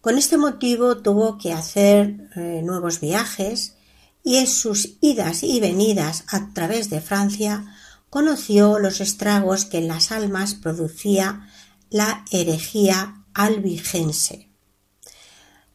Con 0.00 0.16
este 0.16 0.38
motivo 0.38 0.98
tuvo 0.98 1.36
que 1.36 1.52
hacer 1.52 2.30
eh, 2.36 2.62
nuevos 2.64 3.00
viajes 3.00 3.74
y 4.22 4.36
en 4.36 4.46
sus 4.46 4.96
idas 5.00 5.42
y 5.42 5.60
venidas 5.60 6.24
a 6.28 6.52
través 6.54 6.88
de 6.90 7.00
Francia 7.00 7.66
conoció 8.08 8.78
los 8.78 9.00
estragos 9.00 9.64
que 9.64 9.78
en 9.78 9.88
las 9.88 10.12
almas 10.12 10.54
producía 10.54 11.48
la 11.90 12.24
herejía 12.30 13.24
albigense. 13.34 14.50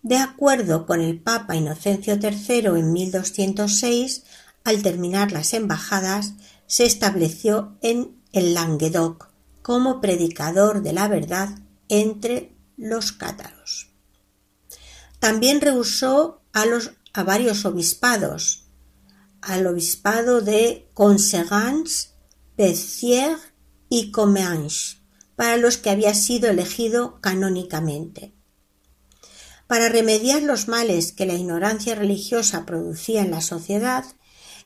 De 0.02 0.17
acuerdo 0.17 0.86
con 0.86 1.00
el 1.00 1.19
Papa 1.19 1.56
Inocencio 1.56 2.17
III 2.21 2.80
en 2.80 2.91
1206, 2.91 4.24
al 4.63 4.82
terminar 4.82 5.32
las 5.32 5.54
embajadas, 5.54 6.34
se 6.65 6.86
estableció 6.86 7.78
en 7.82 8.21
el 8.34 8.54
Languedoc 8.54 9.30
como 9.62 10.02
predicador 10.02 10.82
de 10.82 10.93
la 10.93 11.08
verdad 11.08 11.60
entre 11.88 12.56
los 12.78 13.12
cátaros. 13.12 13.91
También 15.19 15.62
rehusó 15.62 16.41
a 16.52 16.65
los 16.65 16.93
a 17.13 17.24
varios 17.24 17.65
obispados, 17.65 18.65
al 19.41 19.67
obispado 19.67 20.41
de 20.41 20.89
Conseguens, 20.93 22.13
Béziers 22.56 23.41
y 23.89 24.12
Comminges, 24.12 25.01
para 25.41 25.58
los 25.58 25.77
que 25.77 25.89
había 25.89 26.13
sido 26.13 26.51
elegido 26.51 27.19
canónicamente. 27.19 28.32
Para 29.65 29.89
remediar 29.89 30.43
los 30.43 30.67
males 30.67 31.13
que 31.13 31.25
la 31.25 31.34
ignorancia 31.34 31.95
religiosa 31.95 32.63
producía 32.63 33.23
en 33.23 33.32
la 33.32 33.41
sociedad, 33.41 34.06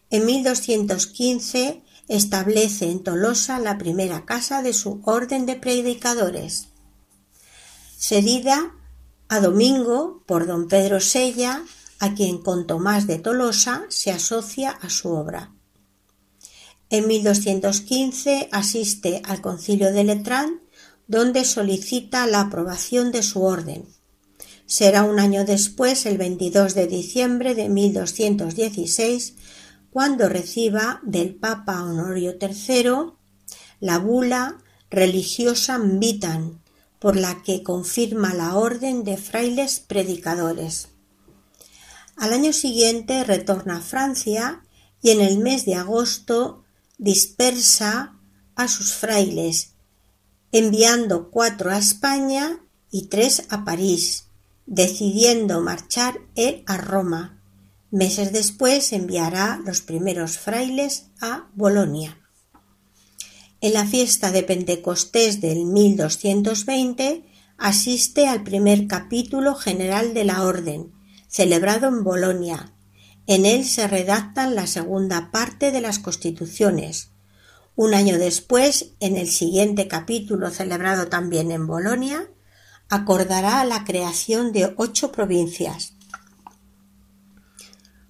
en 0.10 0.26
1215 0.26 1.82
establece 2.10 2.92
en 2.92 3.02
Tolosa 3.04 3.58
la 3.60 3.78
primera 3.78 4.26
casa 4.26 4.62
de 4.62 4.74
su 4.74 5.00
orden 5.06 5.46
de 5.46 5.56
predicadores, 5.56 6.68
cedida 7.98 8.76
a 9.30 9.40
Domingo 9.40 10.24
por 10.26 10.46
don 10.46 10.68
Pedro 10.68 11.00
Sella 11.00 11.64
a 12.00 12.16
quien 12.16 12.40
con 12.40 12.68
Tomás 12.68 13.08
de 13.08 13.18
Tolosa 13.18 13.86
se 13.88 14.12
asocia 14.12 14.72
a 14.72 14.90
su 14.90 15.08
obra. 15.08 15.54
En 16.90 17.08
1215 17.08 18.50
asiste 18.52 19.22
al 19.24 19.40
concilio 19.40 19.94
de 19.94 20.04
Letrán, 20.04 20.65
donde 21.08 21.46
solicita 21.46 22.26
la 22.28 22.42
aprobación 22.42 23.12
de 23.12 23.24
su 23.24 23.44
orden. 23.44 23.86
Será 24.66 25.04
un 25.04 25.20
año 25.20 25.46
después, 25.46 26.06
el 26.06 26.18
22 26.18 26.74
de 26.74 26.88
diciembre 26.88 27.54
de 27.54 27.70
1216, 27.70 29.36
cuando 29.92 30.28
reciba 30.28 31.00
del 31.04 31.36
Papa 31.36 31.84
Honorio 31.84 32.36
III 32.42 33.14
la 33.80 34.00
bula 34.00 34.58
religiosa 34.90 35.80
Vitan, 35.82 36.62
por 37.00 37.16
la 37.16 37.44
que 37.44 37.62
confirma 37.62 38.34
la 38.34 38.56
orden 38.56 39.04
de 39.04 39.18
frailes 39.18 39.80
predicadores. 39.80 40.90
Al 42.16 42.34
año 42.34 42.54
siguiente 42.54 43.24
retorna 43.24 43.78
a 43.78 43.82
Francia 43.82 44.64
y 45.02 45.12
en 45.12 45.22
el 45.22 45.38
mes 45.38 45.66
de 45.66 45.76
agosto 45.76 46.64
dispersa 46.98 48.18
a 48.56 48.68
sus 48.68 48.94
frailes, 48.94 49.75
enviando 50.52 51.30
cuatro 51.32 51.72
a 51.72 51.78
España 51.78 52.60
y 52.92 53.08
tres 53.08 53.44
a 53.50 53.66
París, 53.66 54.26
decidiendo 54.66 55.62
marchar 55.62 56.20
él 56.36 56.64
a 56.66 56.78
Roma. 56.78 57.42
Meses 57.92 58.32
después 58.32 58.94
enviará 58.94 59.62
los 59.66 59.82
primeros 59.82 60.38
frailes 60.38 61.08
a 61.22 61.50
Bolonia. 61.56 62.18
En 63.62 63.74
la 63.74 63.86
fiesta 63.86 64.32
de 64.32 64.44
Pentecostés 64.44 65.42
del 65.42 65.66
1220 65.66 67.24
asiste 67.58 68.28
al 68.28 68.44
primer 68.44 68.88
capítulo 68.88 69.56
general 69.56 70.14
de 70.14 70.26
la 70.26 70.44
Orden, 70.44 70.92
celebrado 71.28 71.88
en 71.88 72.04
Bolonia. 72.04 72.74
En 73.28 73.46
él 73.46 73.66
se 73.66 73.88
redactan 73.88 74.56
la 74.56 74.68
segunda 74.68 75.32
parte 75.32 75.72
de 75.72 75.82
las 75.82 76.00
constituciones. 76.00 77.12
Un 77.76 77.94
año 77.94 78.18
después, 78.18 78.92
en 79.00 79.18
el 79.18 79.30
siguiente 79.30 79.88
capítulo 79.88 80.50
celebrado 80.50 81.08
también 81.08 81.52
en 81.52 81.68
Bolonia, 81.68 82.30
acordará 82.90 83.64
la 83.66 83.84
creación 83.84 84.52
de 84.52 84.74
ocho 84.78 85.12
provincias. 85.12 85.94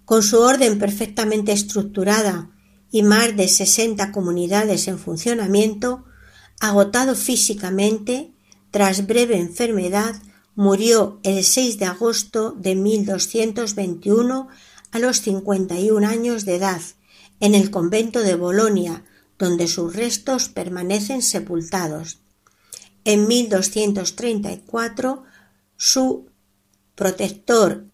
Con 0.05 0.21
su 0.21 0.39
orden 0.39 0.77
perfectamente 0.77 1.51
estructurada 1.51 2.51
y 2.91 3.01
más 3.01 3.35
de 3.35 3.47
sesenta 3.47 4.11
comunidades 4.11 4.87
en 4.87 4.99
funcionamiento, 4.99 6.05
agotado 6.59 7.15
físicamente, 7.15 8.33
tras 8.71 9.07
breve 9.07 9.37
enfermedad, 9.37 10.15
Murió 10.57 11.19
el 11.23 11.43
6 11.43 11.79
de 11.79 11.85
agosto 11.85 12.53
de 12.53 12.75
1221 12.75 14.47
a 14.91 14.99
los 14.99 15.17
51 15.17 16.07
años 16.07 16.45
de 16.45 16.55
edad 16.55 16.81
en 17.41 17.55
el 17.55 17.71
convento 17.71 18.21
de 18.21 18.35
Bolonia, 18.35 19.03
donde 19.37 19.67
sus 19.67 19.95
restos 19.95 20.49
permanecen 20.49 21.21
sepultados. 21.21 22.19
En 23.03 23.27
1234 23.27 25.23
su 25.77 26.29
protector, 26.95 27.85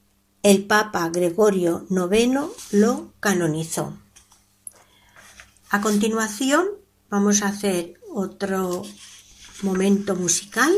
el 0.43 0.65
Papa 0.65 1.09
Gregorio 1.09 1.85
IX, 1.89 2.41
lo 2.71 3.13
canonizó. 3.19 3.97
A 5.69 5.81
continuación 5.81 6.67
vamos 7.09 7.41
a 7.41 7.47
hacer 7.47 7.99
otro 8.13 8.83
momento 9.63 10.15
musical 10.15 10.73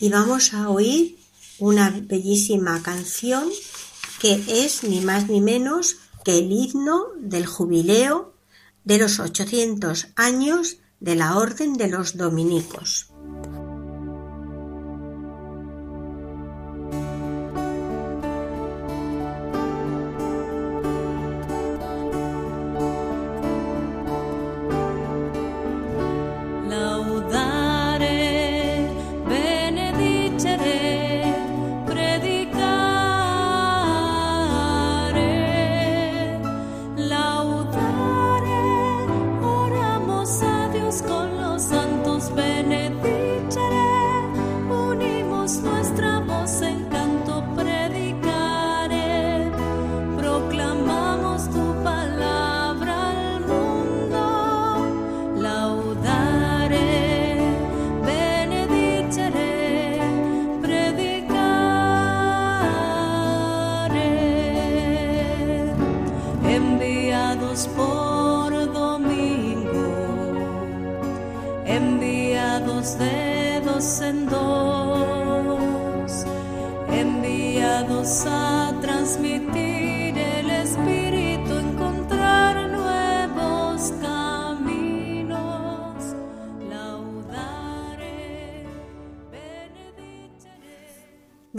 y 0.00 0.08
vamos 0.08 0.54
a 0.54 0.68
oír 0.68 1.18
una 1.58 1.90
bellísima 1.90 2.82
canción 2.82 3.48
que 4.20 4.42
es 4.48 4.84
ni 4.84 5.00
más 5.00 5.28
ni 5.28 5.40
menos 5.40 5.96
que 6.24 6.38
el 6.38 6.52
himno 6.52 7.06
del 7.18 7.46
jubileo 7.46 8.31
de 8.84 8.98
los 8.98 9.20
800 9.20 10.08
años 10.16 10.78
de 11.00 11.14
la 11.16 11.36
Orden 11.36 11.74
de 11.74 11.88
los 11.88 12.16
Dominicos. 12.16 13.11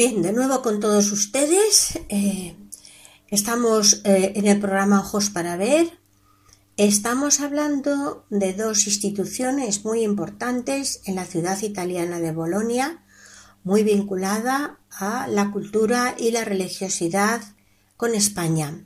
Bien, 0.05 0.21
de 0.21 0.33
nuevo 0.33 0.61
con 0.61 0.81
todos 0.81 1.13
ustedes. 1.13 1.97
eh, 2.09 2.57
estamos 3.29 4.01
eh, 4.03 4.33
en 4.35 4.47
el 4.47 4.59
programa 4.59 4.99
Ojos 4.99 5.29
para 5.29 5.55
Ver. 5.55 5.97
Estamos 6.75 7.39
hablando 7.39 8.25
de 8.29 8.51
dos 8.51 8.85
instituciones 8.85 9.85
muy 9.85 10.03
importantes 10.03 10.99
en 11.05 11.15
la 11.15 11.23
ciudad 11.23 11.57
italiana 11.61 12.19
de 12.19 12.33
Bolonia, 12.33 13.05
muy 13.63 13.83
vinculada 13.83 14.81
a 14.89 15.29
la 15.29 15.51
cultura 15.51 16.15
y 16.19 16.31
la 16.31 16.43
religiosidad 16.43 17.41
con 17.95 18.13
España. 18.13 18.85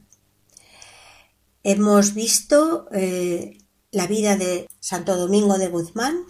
Hemos 1.63 2.13
visto 2.13 2.89
eh, 2.91 3.57
la 3.89 4.05
vida 4.05 4.37
de 4.37 4.69
Santo 4.79 5.17
Domingo 5.17 5.57
de 5.57 5.69
Guzmán 5.69 6.25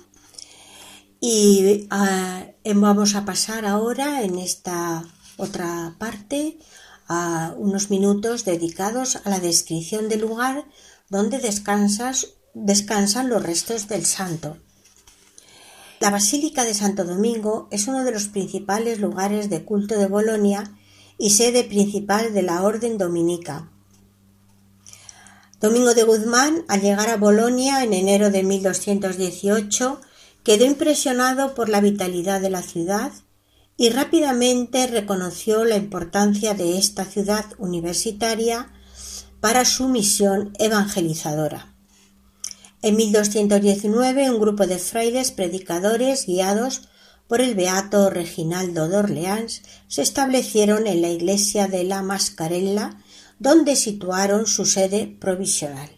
y 1.20 1.88
ah, 1.90 2.46
vamos 2.76 3.16
a 3.16 3.26
pasar 3.26 3.66
ahora 3.66 4.22
en 4.24 4.38
esta 4.38 5.04
otra 5.38 5.96
parte 5.98 6.58
a 7.08 7.54
unos 7.58 7.90
minutos 7.90 8.46
dedicados 8.46 9.18
a 9.24 9.30
la 9.30 9.40
descripción 9.40 10.10
del 10.10 10.22
lugar 10.22 10.66
donde 11.10 11.40
descansas, 11.40 12.34
descansan 12.54 13.30
los 13.30 13.42
restos 13.42 13.88
del 13.88 14.06
santo. 14.06 14.58
La 16.00 16.12
Basílica 16.12 16.64
de 16.64 16.74
Santo 16.74 17.06
Domingo 17.06 17.68
es 17.72 17.88
uno 17.88 18.04
de 18.04 18.12
los 18.12 18.28
principales 18.28 19.00
lugares 19.00 19.50
de 19.50 19.64
culto 19.64 19.98
de 19.98 20.08
Bolonia 20.08 20.72
y 21.18 21.32
sede 21.32 21.64
principal 21.64 22.34
de 22.34 22.44
la 22.44 22.62
Orden 22.62 22.98
Dominica. 22.98 23.72
Domingo 25.60 25.96
de 25.96 26.04
Guzmán, 26.04 26.66
al 26.68 26.82
llegar 26.82 27.10
a 27.10 27.18
Bolonia 27.18 27.84
en 27.84 27.94
enero 27.94 28.30
de 28.30 28.44
1218, 28.44 30.02
quedó 30.48 30.64
impresionado 30.64 31.54
por 31.56 31.68
la 31.68 31.82
vitalidad 31.82 32.40
de 32.40 32.50
la 32.50 32.62
ciudad 32.62 33.12
y 33.76 33.90
rápidamente 33.90 34.88
reconoció 34.88 35.66
la 35.66 35.76
importancia 35.76 36.54
de 36.54 36.78
esta 36.78 37.04
ciudad 37.04 37.44
universitaria 37.58 38.72
para 39.42 39.66
su 39.66 39.90
misión 39.90 40.54
evangelizadora. 40.58 41.76
En 42.82 42.96
1219 42.96 44.30
un 44.30 44.40
grupo 44.40 44.66
de 44.68 44.80
frailes 44.80 45.32
predicadores 45.32 46.26
guiados 46.26 46.84
por 47.28 47.42
el 47.42 47.54
beato 47.54 48.10
Reginaldo 48.10 48.88
d'Orleans 48.88 49.64
se 49.90 50.02
establecieron 50.02 50.88
en 50.88 51.02
la 51.02 51.10
iglesia 51.10 51.68
de 51.68 51.84
la 51.84 52.02
Mascarella, 52.04 53.04
donde 53.38 53.76
situaron 53.76 54.48
su 54.48 54.66
sede 54.66 55.14
provisional. 55.20 55.90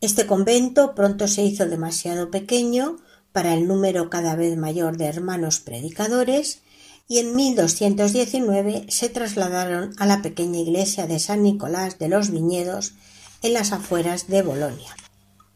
Este 0.00 0.26
convento 0.28 0.94
pronto 0.94 1.26
se 1.26 1.42
hizo 1.42 1.66
demasiado 1.66 2.30
pequeño 2.30 2.98
para 3.36 3.52
el 3.52 3.68
número 3.68 4.08
cada 4.08 4.34
vez 4.34 4.56
mayor 4.56 4.96
de 4.96 5.04
hermanos 5.04 5.60
predicadores 5.60 6.60
y 7.06 7.18
en 7.18 7.36
1219 7.36 8.86
se 8.88 9.10
trasladaron 9.10 9.92
a 9.98 10.06
la 10.06 10.22
pequeña 10.22 10.58
iglesia 10.58 11.06
de 11.06 11.18
San 11.18 11.42
Nicolás 11.42 11.98
de 11.98 12.08
los 12.08 12.30
Viñedos 12.30 12.94
en 13.42 13.52
las 13.52 13.72
afueras 13.72 14.28
de 14.28 14.40
Bolonia. 14.40 14.96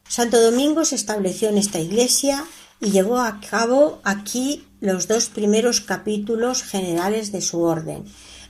Santo 0.07 0.43
Domingo 0.43 0.85
se 0.85 0.95
estableció 0.95 1.49
en 1.49 1.57
esta 1.57 1.79
iglesia 1.79 2.45
y 2.83 2.91
llevó 2.91 3.19
a 3.19 3.41
cabo 3.41 4.01
aquí 4.05 4.69
los 4.81 5.09
dos 5.09 5.31
primeros 5.31 5.81
capítulos 5.81 6.63
generales 6.63 7.33
de 7.33 7.41
su 7.41 7.63
orden, 7.63 8.05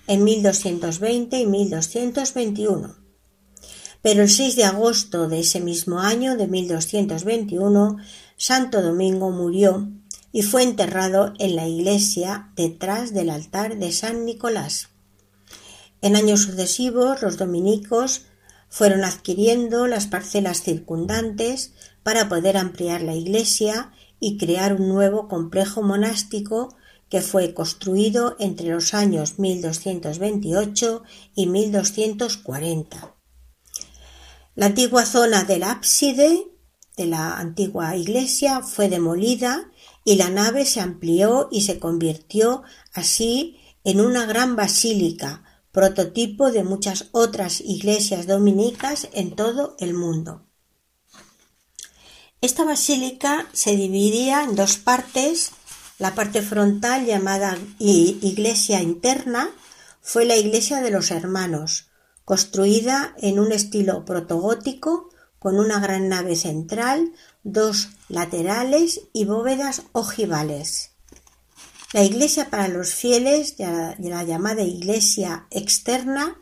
en 0.09 0.25
1220 0.25 1.39
y 1.39 1.47
1221. 1.47 2.97
Pero 4.03 4.23
el 4.23 4.31
6 4.31 4.57
de 4.57 4.65
agosto 4.65 5.29
de 5.29 5.41
ese 5.41 5.61
mismo 5.61 6.01
año, 6.01 6.37
de 6.37 6.49
1221, 6.49 7.99
Santo 8.43 8.81
Domingo 8.81 9.31
murió 9.31 9.93
y 10.33 10.41
fue 10.41 10.63
enterrado 10.63 11.35
en 11.39 11.57
la 11.57 11.69
iglesia 11.69 12.51
detrás 12.57 13.13
del 13.13 13.29
altar 13.29 13.77
de 13.77 13.93
San 13.93 14.25
Nicolás. 14.25 14.89
En 16.01 16.17
años 16.17 16.45
sucesivos 16.45 17.21
los 17.21 17.37
dominicos 17.37 18.23
fueron 18.71 19.05
adquiriendo 19.05 19.87
las 19.87 20.07
parcelas 20.07 20.63
circundantes 20.63 21.75
para 22.03 22.31
poder 22.31 22.57
ampliar 22.57 23.03
la 23.03 23.15
iglesia 23.15 23.93
y 24.21 24.39
crear 24.39 24.73
un 24.73 24.89
nuevo 24.89 25.29
complejo 25.29 25.83
monástico 25.83 26.75
que 27.11 27.21
fue 27.21 27.53
construido 27.53 28.37
entre 28.39 28.71
los 28.71 28.95
años 28.95 29.39
1228 29.39 31.03
y 31.35 31.47
1240. 31.47 33.17
La 34.55 34.65
antigua 34.65 35.05
zona 35.05 35.45
del 35.45 35.63
ábside 35.63 36.51
de 36.97 37.07
la 37.07 37.39
antigua 37.39 37.97
iglesia 37.97 38.63
fue 38.63 38.89
demolida 38.89 39.71
y 40.05 40.17
la 40.17 40.31
nave 40.31 40.65
se 40.65 40.81
amplió 40.81 41.49
y 41.51 41.63
se 41.63 41.79
convirtió 41.79 42.63
así 42.93 43.59
en 43.85 44.01
una 44.01 44.27
gran 44.27 44.57
basílica, 44.57 45.45
prototipo 45.73 46.51
de 46.51 46.65
muchas 46.65 47.09
otras 47.13 47.61
iglesias 47.61 48.27
dominicas 48.27 49.09
en 49.13 49.35
todo 49.37 49.77
el 49.79 49.95
mundo. 49.95 50.47
Esta 52.41 52.65
basílica 52.65 53.49
se 53.53 53.77
dividía 53.77 54.45
en 54.45 54.57
dos 54.57 54.79
partes. 54.79 55.53
La 55.99 56.15
parte 56.15 56.41
frontal, 56.41 57.05
llamada 57.05 57.59
iglesia 57.79 58.81
interna, 58.81 59.51
fue 60.01 60.25
la 60.25 60.37
iglesia 60.37 60.81
de 60.81 60.91
los 60.91 61.11
hermanos, 61.11 61.91
construida 62.25 63.15
en 63.19 63.39
un 63.39 63.53
estilo 63.53 64.07
protogótico 64.07 65.10
con 65.41 65.59
una 65.59 65.81
gran 65.81 66.09
nave 66.09 66.37
central, 66.37 67.13
dos 67.43 67.89
laterales 68.09 69.01
y 69.13 69.25
bóvedas 69.25 69.83
ojivales. 69.93 70.91
La 71.93 72.05
iglesia 72.05 72.51
para 72.51 72.69
los 72.69 72.95
fieles, 72.95 73.57
de 73.57 73.97
la 73.99 74.23
llamada 74.23 74.63
iglesia 74.63 75.47
externa, 75.51 76.39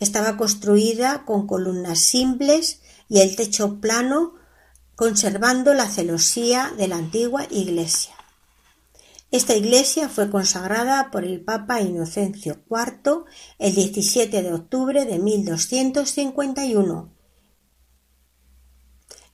estaba 0.00 0.36
construida 0.36 1.24
con 1.24 1.46
columnas 1.46 2.00
simples 2.00 2.82
y 3.08 3.20
el 3.20 3.36
techo 3.36 3.80
plano, 3.80 4.34
conservando 4.96 5.72
la 5.72 5.88
celosía 5.88 6.74
de 6.76 6.88
la 6.88 6.96
antigua 6.96 7.46
iglesia. 7.48 8.14
Esta 9.30 9.54
iglesia 9.54 10.08
fue 10.08 10.30
consagrada 10.30 11.10
por 11.12 11.24
el 11.24 11.40
Papa 11.42 11.80
Inocencio 11.80 12.58
IV 12.68 13.24
el 13.58 13.74
17 13.74 14.42
de 14.42 14.52
octubre 14.52 15.04
de 15.04 15.18
1251 15.20 17.15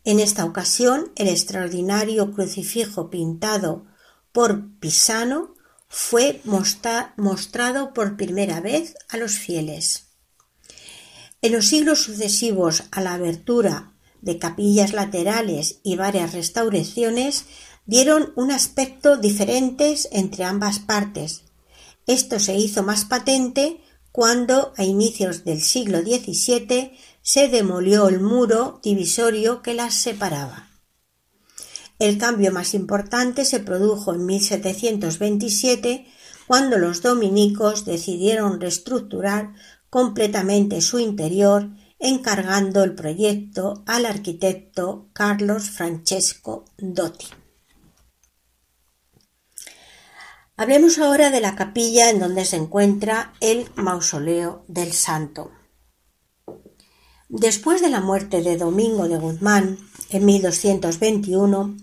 en 0.05 0.21
esta 0.21 0.45
ocasión, 0.45 1.12
el 1.17 1.29
extraordinario 1.29 2.33
crucifijo 2.33 3.11
pintado 3.11 3.87
por 4.33 4.79
Pisano 4.79 5.55
fue 5.88 6.41
mostrado 6.45 7.93
por 7.93 8.17
primera 8.17 8.61
vez 8.61 8.95
a 9.09 9.17
los 9.19 9.33
fieles. 9.33 10.09
En 11.43 11.53
los 11.53 11.69
siglos 11.69 12.03
sucesivos 12.03 12.85
a 12.91 13.01
la 13.01 13.15
abertura 13.15 13.93
de 14.21 14.38
capillas 14.38 14.93
laterales 14.93 15.81
y 15.83 15.97
varias 15.97 16.33
restauraciones 16.33 17.45
dieron 17.85 18.33
un 18.37 18.53
aspecto 18.53 19.17
diferente 19.17 19.95
entre 20.12 20.45
ambas 20.45 20.79
partes. 20.79 21.43
Esto 22.07 22.41
se 22.41 22.57
hizo 22.57 22.83
más 22.83 23.05
patente 23.05 23.81
cuando, 24.12 24.73
a 24.77 24.85
inicios 24.85 25.45
del 25.45 25.61
siglo 25.61 26.01
XVII, 26.01 26.93
se 27.23 27.49
demolió 27.49 28.09
el 28.09 28.21
muro 28.21 28.81
divisorio 28.83 29.63
que 29.63 29.75
las 29.75 29.95
separaba. 29.95 30.69
El 31.99 32.19
cambio 32.19 32.53
más 32.53 32.75
importante 32.75 33.45
se 33.45 33.61
produjo 33.61 34.13
en 34.13 34.27
1727, 34.27 36.07
cuando 36.49 36.77
los 36.79 37.01
dominicos 37.01 37.85
decidieron 37.85 38.61
reestructurar 38.61 39.55
completamente 39.89 40.81
su 40.81 40.99
interior, 40.99 41.71
encargando 42.01 42.83
el 42.83 42.97
proyecto 42.97 43.85
al 43.87 44.07
arquitecto 44.07 45.09
Carlos 45.13 45.71
Francesco 45.71 46.65
Dotti. 46.77 47.27
Hablemos 50.57 50.99
ahora 50.99 51.31
de 51.31 51.41
la 51.41 51.55
capilla 51.55 52.11
en 52.11 52.19
donde 52.19 52.45
se 52.45 52.57
encuentra 52.57 53.33
el 53.41 53.71
mausoleo 53.77 54.65
del 54.67 54.93
santo. 54.93 55.53
Después 57.35 57.81
de 57.81 57.88
la 57.88 58.03
muerte 58.03 58.42
de 58.42 58.59
Domingo 58.59 59.09
de 59.09 59.16
Guzmán 59.16 59.79
en 60.11 60.27
1221, 60.27 61.79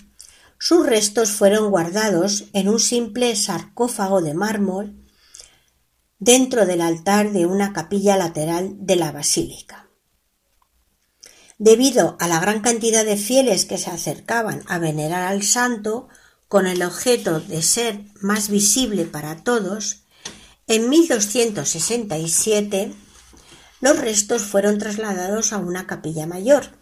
sus 0.60 0.86
restos 0.86 1.32
fueron 1.32 1.72
guardados 1.72 2.46
en 2.54 2.70
un 2.70 2.80
simple 2.80 3.36
sarcófago 3.36 4.22
de 4.22 4.36
mármol 4.36 5.08
dentro 6.20 6.68
del 6.68 6.82
altar 6.82 7.32
de 7.32 7.48
una 7.48 7.74
capilla 7.74 8.16
lateral 8.16 8.76
de 8.78 8.96
la 8.96 9.12
basílica. 9.12 9.90
Debido 11.58 12.16
a 12.20 12.28
la 12.28 12.40
gran 12.40 12.62
cantidad 12.62 13.04
de 13.04 13.18
fieles 13.18 13.66
que 13.66 13.80
se 13.80 13.90
acercaban 13.90 14.62
a 14.68 14.78
venerar 14.78 15.24
al 15.24 15.42
santo, 15.42 16.10
con 16.48 16.68
el 16.68 16.84
objeto 16.84 17.40
de 17.40 17.64
ser 17.64 18.04
más 18.22 18.50
visible 18.50 19.06
para 19.06 19.44
todos, 19.44 20.04
en 20.68 20.90
1267 20.90 22.94
los 23.82 24.00
restos 24.00 24.44
fueron 24.44 24.78
trasladados 24.78 25.54
a 25.54 25.58
una 25.58 25.88
capilla 25.88 26.26
mayor. 26.26 26.78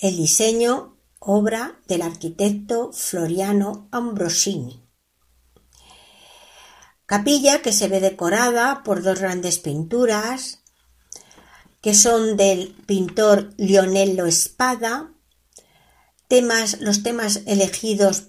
El 0.00 0.16
diseño, 0.16 0.96
obra 1.18 1.80
del 1.86 2.02
arquitecto 2.02 2.92
Floriano 2.92 3.88
Ambrosini. 3.92 4.82
Capilla 7.06 7.60
que 7.60 7.72
se 7.72 7.88
ve 7.88 8.00
decorada 8.00 8.82
por 8.82 9.02
dos 9.02 9.18
grandes 9.18 9.58
pinturas, 9.58 10.60
que 11.80 11.94
son 11.94 12.36
del 12.36 12.74
pintor 12.86 13.52
Lionello 13.56 14.26
Espada. 14.26 15.12
Temas, 16.28 16.80
los 16.80 17.02
temas 17.02 17.42
elegidos 17.46 18.28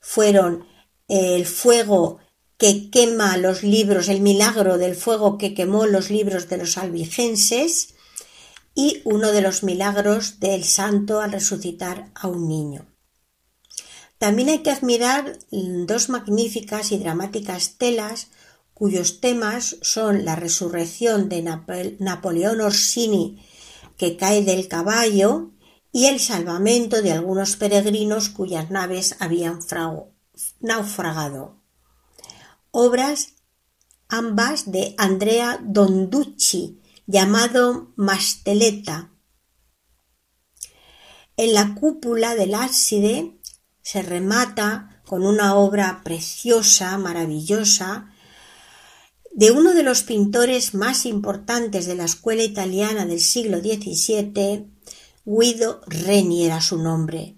fueron 0.00 0.66
el 1.08 1.44
fuego 1.46 2.21
que 2.62 2.90
quema 2.90 3.36
los 3.38 3.64
libros, 3.64 4.08
el 4.08 4.20
milagro 4.20 4.78
del 4.78 4.94
fuego 4.94 5.36
que 5.36 5.52
quemó 5.52 5.86
los 5.86 6.10
libros 6.10 6.48
de 6.48 6.58
los 6.58 6.78
albigenses 6.78 7.94
y 8.72 9.02
uno 9.04 9.32
de 9.32 9.40
los 9.40 9.64
milagros 9.64 10.38
del 10.38 10.62
santo 10.62 11.20
al 11.20 11.32
resucitar 11.32 12.12
a 12.14 12.28
un 12.28 12.46
niño. 12.46 12.86
También 14.16 14.48
hay 14.48 14.58
que 14.60 14.70
admirar 14.70 15.40
dos 15.50 16.08
magníficas 16.08 16.92
y 16.92 16.98
dramáticas 16.98 17.78
telas 17.78 18.28
cuyos 18.74 19.20
temas 19.20 19.78
son 19.82 20.24
la 20.24 20.36
resurrección 20.36 21.28
de 21.28 21.42
Napoleón 21.98 22.60
Orsini 22.60 23.44
que 23.96 24.16
cae 24.16 24.44
del 24.44 24.68
caballo 24.68 25.50
y 25.90 26.06
el 26.06 26.20
salvamento 26.20 27.02
de 27.02 27.10
algunos 27.10 27.56
peregrinos 27.56 28.28
cuyas 28.28 28.70
naves 28.70 29.16
habían 29.18 29.58
naufragado 30.60 31.61
obras 32.72 33.34
ambas 34.08 34.72
de 34.72 34.94
Andrea 34.98 35.60
Donducci, 35.62 36.80
llamado 37.06 37.92
Masteletta. 37.96 39.10
En 41.36 41.54
la 41.54 41.74
cúpula 41.74 42.34
del 42.34 42.54
ábside 42.54 43.38
se 43.82 44.02
remata 44.02 45.02
con 45.06 45.24
una 45.24 45.54
obra 45.54 46.00
preciosa, 46.04 46.96
maravillosa, 46.98 48.10
de 49.34 49.50
uno 49.50 49.72
de 49.72 49.82
los 49.82 50.02
pintores 50.02 50.74
más 50.74 51.06
importantes 51.06 51.86
de 51.86 51.94
la 51.94 52.04
escuela 52.04 52.42
italiana 52.42 53.06
del 53.06 53.20
siglo 53.20 53.60
XVII, 53.60 54.70
Guido 55.24 55.80
Reni 55.86 56.44
era 56.44 56.60
su 56.60 56.78
nombre. 56.78 57.36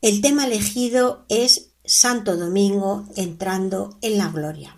El 0.00 0.20
tema 0.20 0.46
elegido 0.46 1.26
es 1.28 1.67
Santo 1.88 2.36
Domingo 2.36 3.08
entrando 3.16 3.96
en 4.02 4.18
la 4.18 4.28
gloria. 4.28 4.76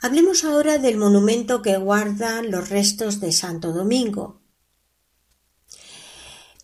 Hablemos 0.00 0.44
ahora 0.44 0.78
del 0.78 0.96
monumento 0.96 1.60
que 1.60 1.76
guarda 1.76 2.40
los 2.42 2.68
restos 2.68 3.18
de 3.18 3.32
Santo 3.32 3.72
Domingo. 3.72 4.42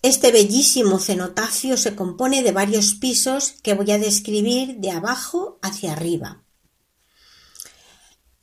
Este 0.03 0.31
bellísimo 0.31 1.01
cenotafio 1.01 1.77
se 1.77 1.97
compone 1.97 2.45
de 2.45 2.53
varios 2.53 2.95
pisos 2.95 3.55
que 3.61 3.75
voy 3.75 3.91
a 3.91 3.99
describir 3.99 4.77
de 4.77 4.93
abajo 4.93 5.59
hacia 5.61 5.93
arriba. 5.93 6.45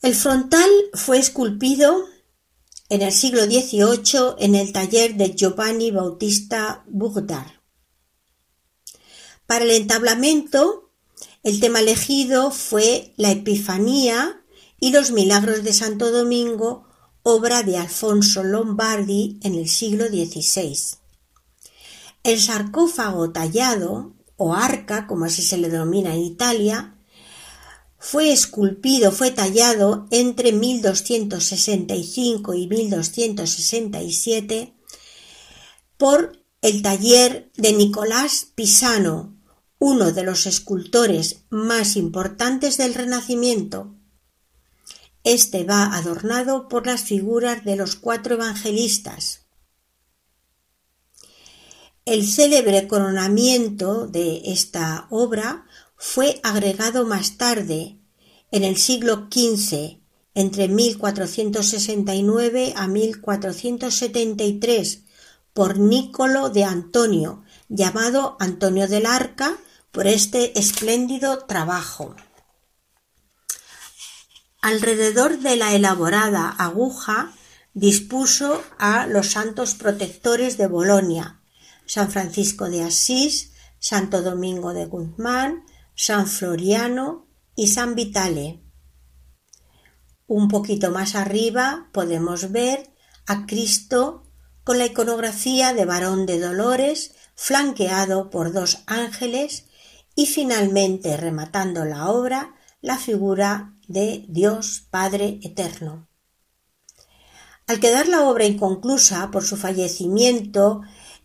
El 0.02 0.14
frontal 0.14 0.70
fue 0.94 1.20
esculpido 1.20 2.06
en 2.90 3.02
el 3.02 3.14
siglo 3.14 3.46
XVIII 3.46 4.36
en 4.40 4.56
el 4.56 4.74
taller 4.74 5.16
de 5.16 5.36
Giovanni 5.36 5.92
Bautista 5.92 6.84
Bugdar. 6.88 7.59
Para 9.50 9.66
el 9.66 9.72
entablamento, 9.72 10.92
el 11.42 11.60
tema 11.60 11.80
elegido 11.80 12.52
fue 12.52 13.16
la 13.18 13.32
Epifanía 13.32 14.44
y 14.80 14.92
los 14.92 15.10
Milagros 15.10 15.64
de 15.64 15.74
Santo 15.74 16.12
Domingo, 16.12 16.86
obra 17.24 17.64
de 17.64 17.78
Alfonso 17.78 18.44
Lombardi 18.44 19.40
en 19.42 19.56
el 19.56 19.68
siglo 19.68 20.06
XVI. 20.06 20.78
El 22.22 22.40
sarcófago 22.40 23.32
tallado, 23.32 24.14
o 24.38 24.54
arca, 24.54 25.08
como 25.08 25.26
así 25.26 25.42
se 25.42 25.58
le 25.58 25.70
denomina 25.70 26.14
en 26.14 26.22
Italia, 26.22 26.96
fue 27.98 28.32
esculpido, 28.32 29.12
fue 29.12 29.32
tallado 29.32 30.06
entre 30.12 30.52
1265 30.52 32.54
y 32.54 32.68
1267 32.68 34.76
por 35.98 36.40
el 36.62 36.84
taller 36.84 37.52
de 37.56 37.74
Nicolás 37.74 38.52
Pisano, 38.54 39.39
uno 39.80 40.12
de 40.12 40.22
los 40.24 40.46
escultores 40.46 41.46
más 41.50 41.96
importantes 41.96 42.78
del 42.78 42.94
Renacimiento. 42.94 43.96
Este 45.24 45.64
va 45.64 45.96
adornado 45.96 46.68
por 46.68 46.86
las 46.86 47.04
figuras 47.04 47.64
de 47.64 47.78
los 47.78 47.96
cuatro 47.96 48.36
evangelistas. 48.36 49.46
El 52.06 52.28
célebre 52.28 52.88
coronamiento 52.88 54.06
de 54.08 54.42
esta 54.46 55.08
obra 55.10 55.66
fue 55.96 56.40
agregado 56.44 57.06
más 57.06 57.38
tarde, 57.38 57.96
en 58.52 58.64
el 58.64 58.78
siglo 58.78 59.28
XV, 59.32 60.00
entre 60.34 60.68
1469 60.68 62.74
a 62.76 62.88
1473, 62.88 65.04
por 65.54 65.78
Nicolo 65.78 66.50
de 66.50 66.64
Antonio, 66.64 67.44
llamado 67.68 68.38
Antonio 68.40 68.88
del 68.88 69.06
Arca, 69.06 69.60
por 69.92 70.08
este 70.08 70.58
espléndido 70.60 71.46
trabajo. 71.46 72.16
Alrededor 74.62 75.40
de 75.40 75.56
la 75.56 75.74
elaborada 75.74 76.50
aguja 76.50 77.34
dispuso 77.74 78.62
a 78.78 79.08
los 79.08 79.32
santos 79.32 79.74
protectores 79.76 80.58
de 80.58 80.68
Bolonia, 80.68 81.42
San 81.86 82.12
Francisco 82.12 82.70
de 82.70 82.84
Asís, 82.84 83.54
Santo 83.80 84.22
Domingo 84.22 84.74
de 84.74 84.86
Guzmán, 84.86 85.64
San 85.96 86.28
Floriano 86.28 87.28
y 87.56 87.68
San 87.68 87.96
Vitale. 87.96 88.62
Un 90.28 90.50
poquito 90.50 90.92
más 90.92 91.16
arriba 91.16 91.90
podemos 91.94 92.52
ver 92.52 92.94
a 93.26 93.46
Cristo 93.46 94.24
con 94.64 94.78
la 94.78 94.86
iconografía 94.86 95.74
de 95.74 95.86
varón 95.86 96.26
de 96.26 96.40
dolores, 96.40 97.16
flanqueado 97.36 98.30
por 98.30 98.52
dos 98.52 98.84
ángeles 98.86 99.69
y 100.20 100.26
finalmente 100.26 101.16
rematando 101.16 101.86
la 101.86 102.10
obra 102.10 102.56
la 102.82 102.98
figura 102.98 103.78
de 103.88 104.26
Dios 104.28 104.86
Padre 104.92 105.40
Eterno. 105.44 106.10
Al 107.68 107.80
quedar 107.80 108.10
la 108.10 108.26
obra 108.26 108.44
inconclusa 108.44 109.32
por 109.32 109.46
su 109.46 109.56
fallecimiento 109.56 110.82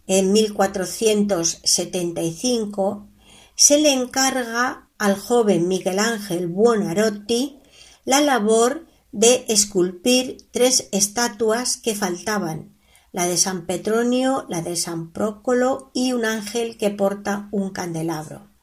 en 0.07 0.33
1475, 0.33 3.09
se 3.57 3.81
le 3.81 3.93
encarga 3.93 4.91
al 4.97 5.19
joven 5.19 5.67
Miguel 5.67 5.99
Ángel 5.99 6.47
Buonarroti 6.47 7.59
la 8.05 8.21
labor 8.21 8.87
de 9.11 9.45
esculpir 9.49 10.49
tres 10.53 10.89
estatuas 10.93 11.79
que 11.79 11.97
faltaban, 11.97 12.79
la 13.11 13.27
de 13.27 13.39
San 13.39 13.67
Petronio, 13.67 14.47
la 14.49 14.63
de 14.63 14.77
San 14.77 15.11
Prócolo 15.11 15.91
y 15.95 16.13
un 16.13 16.25
ángel 16.25 16.79
que 16.79 16.91
porta 16.91 17.49
un 17.51 17.71
candelabro 17.71 18.54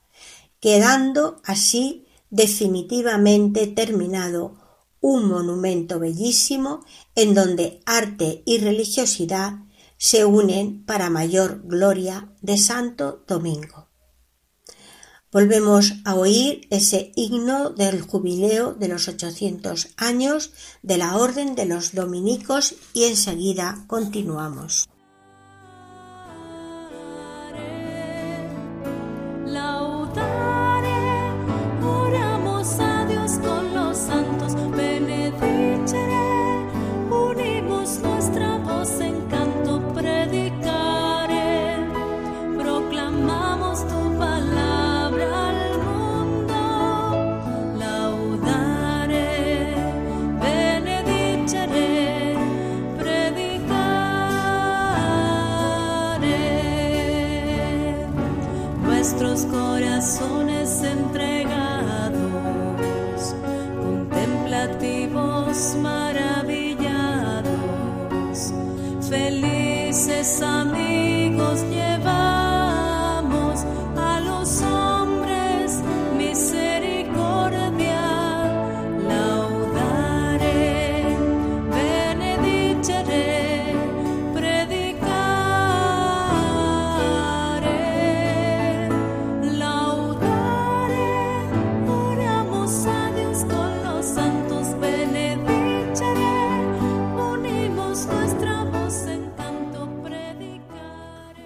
quedando 0.62 1.41
así 1.43 2.08
definitivamente 2.30 3.67
terminado 3.67 4.56
un 5.02 5.28
monumento 5.28 6.00
bellísimo 6.00 6.86
en 7.15 7.34
donde 7.34 7.82
arte 7.86 8.43
y 8.45 8.60
religiosidad 8.60 9.56
se 9.97 10.24
unen 10.26 10.86
para 10.86 11.10
mayor 11.10 11.63
gloria 11.65 12.34
de 12.41 12.58
Santo 12.58 13.24
Domingo. 13.28 13.89
Volvemos 15.32 15.93
a 16.06 16.15
oír 16.15 16.67
ese 16.69 17.12
himno 17.15 17.69
del 17.69 18.02
jubileo 18.02 18.74
de 18.74 18.89
los 18.89 19.08
800 19.08 19.89
años 19.97 20.52
de 20.84 20.97
la 20.97 21.15
Orden 21.17 21.56
de 21.56 21.65
los 21.65 21.95
Dominicos 21.95 22.76
y 22.93 23.06
enseguida 23.06 23.86
continuamos. 23.88 24.89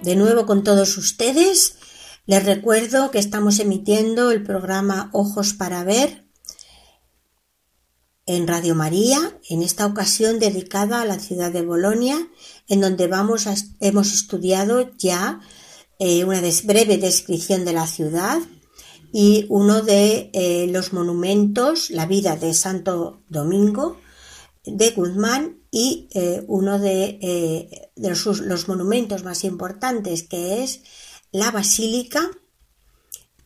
De 0.05 0.15
nuevo 0.15 0.45
con 0.45 0.63
todos 0.63 0.99
ustedes, 0.99 1.77
les 2.27 2.45
recuerdo 2.45 3.09
que 3.09 3.17
estamos 3.17 3.57
emitiendo 3.57 4.29
el 4.29 4.43
programa 4.43 5.09
Ojos 5.13 5.55
para 5.55 5.83
Ver 5.83 6.27
en 8.27 8.47
Radio 8.47 8.75
María, 8.75 9.39
en 9.49 9.63
esta 9.63 9.87
ocasión 9.87 10.37
dedicada 10.37 11.01
a 11.01 11.05
la 11.05 11.17
ciudad 11.17 11.51
de 11.51 11.63
Bolonia, 11.63 12.29
en 12.67 12.81
donde 12.81 13.07
vamos 13.07 13.47
hemos 13.79 14.13
estudiado 14.13 14.91
ya 14.95 15.39
eh, 15.97 16.23
una 16.23 16.39
breve 16.65 16.99
descripción 16.99 17.65
de 17.65 17.73
la 17.73 17.87
ciudad 17.87 18.37
y 19.11 19.47
uno 19.49 19.81
de 19.81 20.29
eh, 20.33 20.67
los 20.69 20.93
monumentos, 20.93 21.89
la 21.89 22.05
vida 22.05 22.35
de 22.35 22.53
Santo 22.53 23.23
Domingo 23.27 23.97
de 24.65 24.91
Guzmán 24.91 25.63
y 25.71 26.09
eh, 26.13 26.43
uno 26.47 26.77
de, 26.77 27.84
de 27.95 28.09
los, 28.09 28.67
monumentos 28.67 29.23
más 29.23 29.43
importantes 29.43 30.23
que 30.23 30.63
es 30.63 30.81
la 31.31 31.51
basílica 31.51 32.29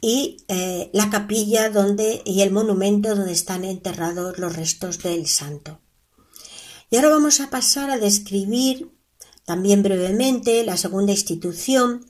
y 0.02 0.38
eh, 0.48 0.90
la 0.94 1.10
capilla 1.10 1.70
donde 1.70 2.22
y 2.26 2.42
el 2.42 2.52
monumento 2.52 3.16
donde 3.16 3.34
están 3.34 3.64
enterrados 3.64 4.40
los 4.40 4.56
restos 4.56 5.04
del 5.04 5.28
santo. 5.28 5.80
Y 6.90 6.96
ahora 6.96 7.10
vamos 7.10 7.40
a 7.40 7.50
pasar 7.50 7.92
a 7.92 7.98
describir 7.98 8.92
también 9.46 9.84
brevemente 9.84 10.64
la 10.64 10.78
segunda 10.78 11.12
institución 11.12 12.06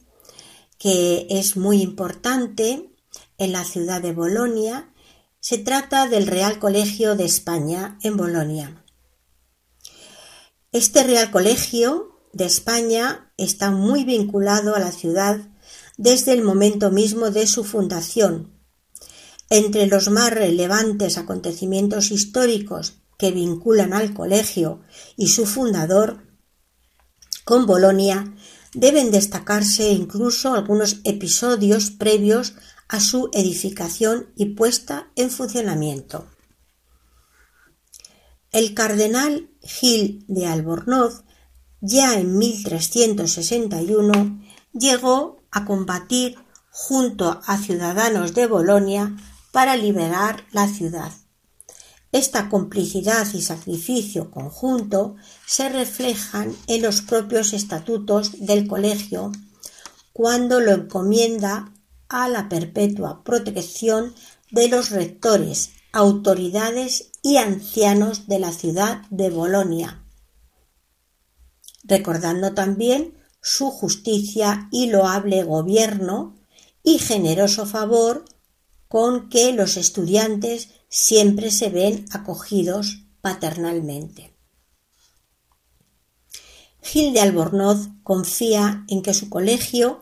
que 0.77 1.27
es 1.29 1.57
muy 1.57 1.81
importante 1.81 2.89
en 3.37 3.51
la 3.51 3.65
ciudad 3.65 4.01
de 4.01 4.13
Bolonia. 4.13 4.93
Se 5.41 5.57
trata 5.57 6.07
del 6.07 6.27
Real 6.27 6.59
Colegio 6.59 7.15
de 7.15 7.25
España 7.25 7.97
en 8.03 8.15
Bolonia. 8.15 8.83
Este 10.71 11.03
Real 11.03 11.31
Colegio 11.31 12.08
de 12.33 12.45
España 12.45 13.31
está 13.37 13.71
muy 13.71 14.03
vinculado 14.03 14.75
a 14.75 14.79
la 14.79 14.91
ciudad 14.91 15.39
desde 15.97 16.33
el 16.33 16.43
momento 16.43 16.91
mismo 16.91 17.29
de 17.31 17.47
su 17.47 17.63
fundación. 17.63 18.53
Entre 19.49 19.87
los 19.87 20.09
más 20.09 20.31
relevantes 20.31 21.17
acontecimientos 21.17 22.11
históricos 22.11 23.01
que 23.17 23.31
vinculan 23.31 23.93
al 23.93 24.13
colegio 24.13 24.81
y 25.17 25.27
su 25.27 25.45
fundador 25.45 26.23
con 27.43 27.65
Bolonia 27.65 28.35
deben 28.73 29.11
destacarse 29.11 29.91
incluso 29.91 30.53
algunos 30.53 31.01
episodios 31.03 31.89
previos 31.89 32.53
a 32.87 32.99
su 32.99 33.29
edificación 33.33 34.31
y 34.35 34.53
puesta 34.53 35.11
en 35.15 35.31
funcionamiento. 35.31 36.29
El 38.51 38.73
cardenal 38.73 39.49
Gil 39.61 40.25
de 40.27 40.47
Albornoz, 40.47 41.23
ya 41.81 42.19
en 42.19 42.37
1361, 42.37 44.41
llegó 44.73 45.41
a 45.51 45.65
combatir 45.65 46.37
junto 46.71 47.41
a 47.45 47.57
ciudadanos 47.57 48.33
de 48.33 48.47
Bolonia 48.47 49.15
para 49.51 49.75
liberar 49.75 50.45
la 50.51 50.67
ciudad. 50.67 51.11
Esta 52.11 52.49
complicidad 52.49 53.27
y 53.33 53.41
sacrificio 53.41 54.31
conjunto 54.31 55.15
se 55.45 55.69
reflejan 55.69 56.55
en 56.67 56.81
los 56.81 57.01
propios 57.01 57.53
estatutos 57.53 58.45
del 58.45 58.67
colegio 58.67 59.31
cuando 60.11 60.59
lo 60.59 60.71
encomienda 60.71 61.71
a 62.07 62.27
la 62.27 62.49
perpetua 62.49 63.23
protección 63.23 64.15
de 64.51 64.69
los 64.69 64.89
rectores, 64.89 65.71
autoridades 65.91 67.11
y 67.21 67.37
ancianos 67.37 68.27
de 68.27 68.39
la 68.39 68.51
ciudad 68.51 69.03
de 69.11 69.29
Bolonia, 69.29 70.03
recordando 71.89 72.53
también 72.53 73.15
su 73.41 73.71
justicia 73.71 74.69
y 74.71 74.87
loable 74.87 75.43
gobierno 75.43 76.37
y 76.83 76.99
generoso 76.99 77.65
favor 77.65 78.25
con 78.87 79.29
que 79.29 79.51
los 79.53 79.75
estudiantes 79.75 80.69
siempre 80.87 81.51
se 81.51 81.69
ven 81.69 82.05
acogidos 82.11 83.03
paternalmente. 83.21 84.33
Gil 86.81 87.13
de 87.13 87.19
Albornoz 87.19 87.89
confía 88.03 88.85
en 88.87 89.01
que 89.01 89.13
su 89.13 89.29
colegio 89.29 90.01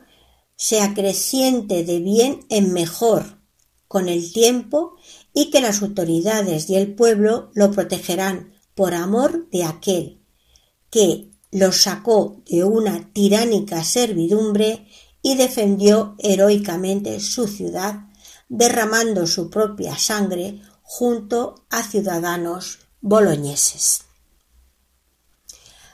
sea 0.56 0.93
creciente 0.93 1.84
de 1.84 2.00
bien 2.00 2.45
en 2.50 2.73
mejor 2.73 3.39
con 3.88 4.10
el 4.10 4.32
tiempo 4.32 4.95
y 5.34 5.50
que 5.50 5.62
las 5.62 5.82
autoridades 5.82 6.69
y 6.69 6.76
el 6.76 6.93
pueblo 6.95 7.52
lo 7.54 7.71
protegerán 7.71 8.54
por 8.75 8.94
amor 8.94 9.50
de 9.50 9.63
aquel 9.63 10.21
que 10.90 11.31
los 11.52 11.81
sacó 11.81 12.41
de 12.50 12.63
una 12.63 13.12
tiránica 13.13 13.83
servidumbre 13.83 14.87
y 15.21 15.35
defendió 15.35 16.15
heroicamente 16.19 17.19
su 17.19 17.48
ciudad, 17.48 18.08
derramando 18.50 19.27
su 19.27 19.50
propia 19.50 19.98
sangre 19.98 20.62
junto 20.83 21.65
a 21.69 21.83
ciudadanos 21.83 22.79
boloñeses. 23.02 24.02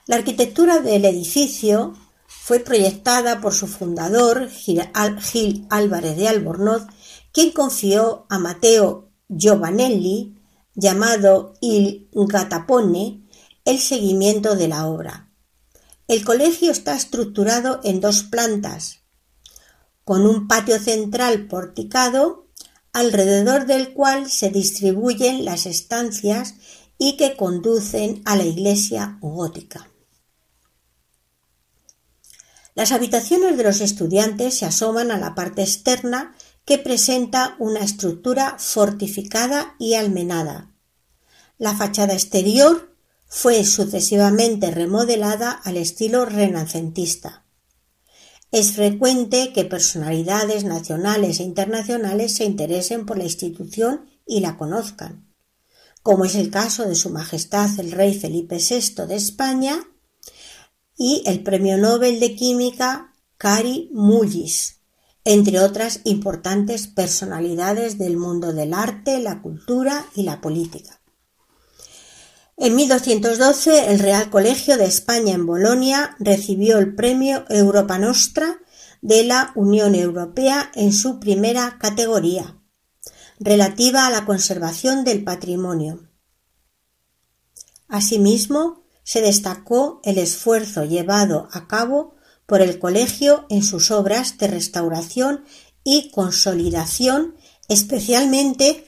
La 0.05 0.17
arquitectura 0.17 0.79
del 0.79 1.05
edificio 1.05 1.93
fue 2.27 2.59
proyectada 2.59 3.39
por 3.39 3.53
su 3.53 3.67
fundador, 3.67 4.49
Gil 4.49 5.65
Álvarez 5.69 6.17
de 6.17 6.27
Albornoz, 6.27 6.83
quien 7.31 7.51
confió 7.51 8.25
a 8.29 8.37
Mateo 8.37 9.11
Giovanelli, 9.29 10.35
llamado 10.75 11.53
Il 11.61 12.09
Gatapone, 12.13 13.23
el 13.63 13.79
seguimiento 13.79 14.55
de 14.55 14.67
la 14.67 14.87
obra. 14.87 15.22
El 16.13 16.23
colegio 16.23 16.71
está 16.71 16.95
estructurado 16.95 17.81
en 17.83 17.99
dos 17.99 18.21
plantas, 18.21 18.99
con 20.03 20.27
un 20.27 20.47
patio 20.47 20.77
central 20.77 21.47
porticado, 21.47 22.45
alrededor 22.91 23.65
del 23.65 23.93
cual 23.93 24.29
se 24.29 24.51
distribuyen 24.51 25.43
las 25.43 25.65
estancias 25.65 26.53
y 26.99 27.17
que 27.17 27.35
conducen 27.35 28.21
a 28.25 28.35
la 28.35 28.43
iglesia 28.43 29.17
gótica. 29.21 29.89
Las 32.75 32.91
habitaciones 32.91 33.57
de 33.57 33.63
los 33.63 33.81
estudiantes 33.81 34.59
se 34.59 34.67
asoman 34.67 35.09
a 35.09 35.17
la 35.17 35.33
parte 35.33 35.63
externa 35.63 36.35
que 36.63 36.77
presenta 36.77 37.55
una 37.57 37.79
estructura 37.79 38.57
fortificada 38.59 39.75
y 39.79 39.95
almenada. 39.95 40.75
La 41.57 41.75
fachada 41.75 42.13
exterior 42.13 42.92
fue 43.35 43.65
sucesivamente 43.65 44.69
remodelada 44.69 45.49
al 45.49 45.77
estilo 45.77 46.23
renacentista. 46.23 47.43
Es 48.51 48.73
frecuente 48.73 49.51
que 49.53 49.65
personalidades 49.65 50.65
nacionales 50.65 51.39
e 51.39 51.43
internacionales 51.43 52.35
se 52.35 52.45
interesen 52.45 53.07
por 53.07 53.17
la 53.17 53.23
institución 53.23 54.05
y 54.27 54.41
la 54.41 54.55
conozcan, 54.55 55.33
como 56.03 56.25
es 56.25 56.35
el 56.35 56.51
caso 56.51 56.87
de 56.87 56.93
Su 56.93 57.09
Majestad 57.09 57.71
el 57.79 57.91
Rey 57.91 58.13
Felipe 58.13 58.57
VI 58.57 59.07
de 59.07 59.15
España 59.15 59.83
y 60.95 61.23
el 61.25 61.41
Premio 61.41 61.79
Nobel 61.79 62.19
de 62.19 62.35
Química 62.35 63.15
Cari 63.37 63.89
Mullis, 63.93 64.81
entre 65.23 65.59
otras 65.59 66.01
importantes 66.03 66.85
personalidades 66.85 67.97
del 67.97 68.15
mundo 68.15 68.53
del 68.53 68.75
arte, 68.75 69.17
la 69.17 69.41
cultura 69.41 70.05
y 70.15 70.21
la 70.21 70.39
política. 70.39 70.99
En 72.57 72.75
1212, 72.75 73.91
el 73.91 73.99
Real 73.99 74.29
Colegio 74.29 74.77
de 74.77 74.85
España 74.85 75.33
en 75.33 75.45
Bolonia 75.45 76.15
recibió 76.19 76.77
el 76.77 76.93
premio 76.93 77.45
Europa 77.49 77.97
Nostra 77.97 78.59
de 79.01 79.23
la 79.23 79.51
Unión 79.55 79.95
Europea 79.95 80.71
en 80.75 80.93
su 80.93 81.19
primera 81.19 81.77
categoría, 81.79 82.61
relativa 83.39 84.05
a 84.05 84.11
la 84.11 84.25
conservación 84.25 85.03
del 85.03 85.23
patrimonio. 85.23 86.07
Asimismo, 87.87 88.83
se 89.03 89.21
destacó 89.21 89.99
el 90.03 90.17
esfuerzo 90.17 90.85
llevado 90.85 91.49
a 91.51 91.67
cabo 91.67 92.15
por 92.45 92.61
el 92.61 92.79
colegio 92.79 93.45
en 93.49 93.63
sus 93.63 93.91
obras 93.91 94.37
de 94.37 94.47
restauración 94.47 95.43
y 95.83 96.11
consolidación, 96.11 97.35
especialmente 97.67 98.85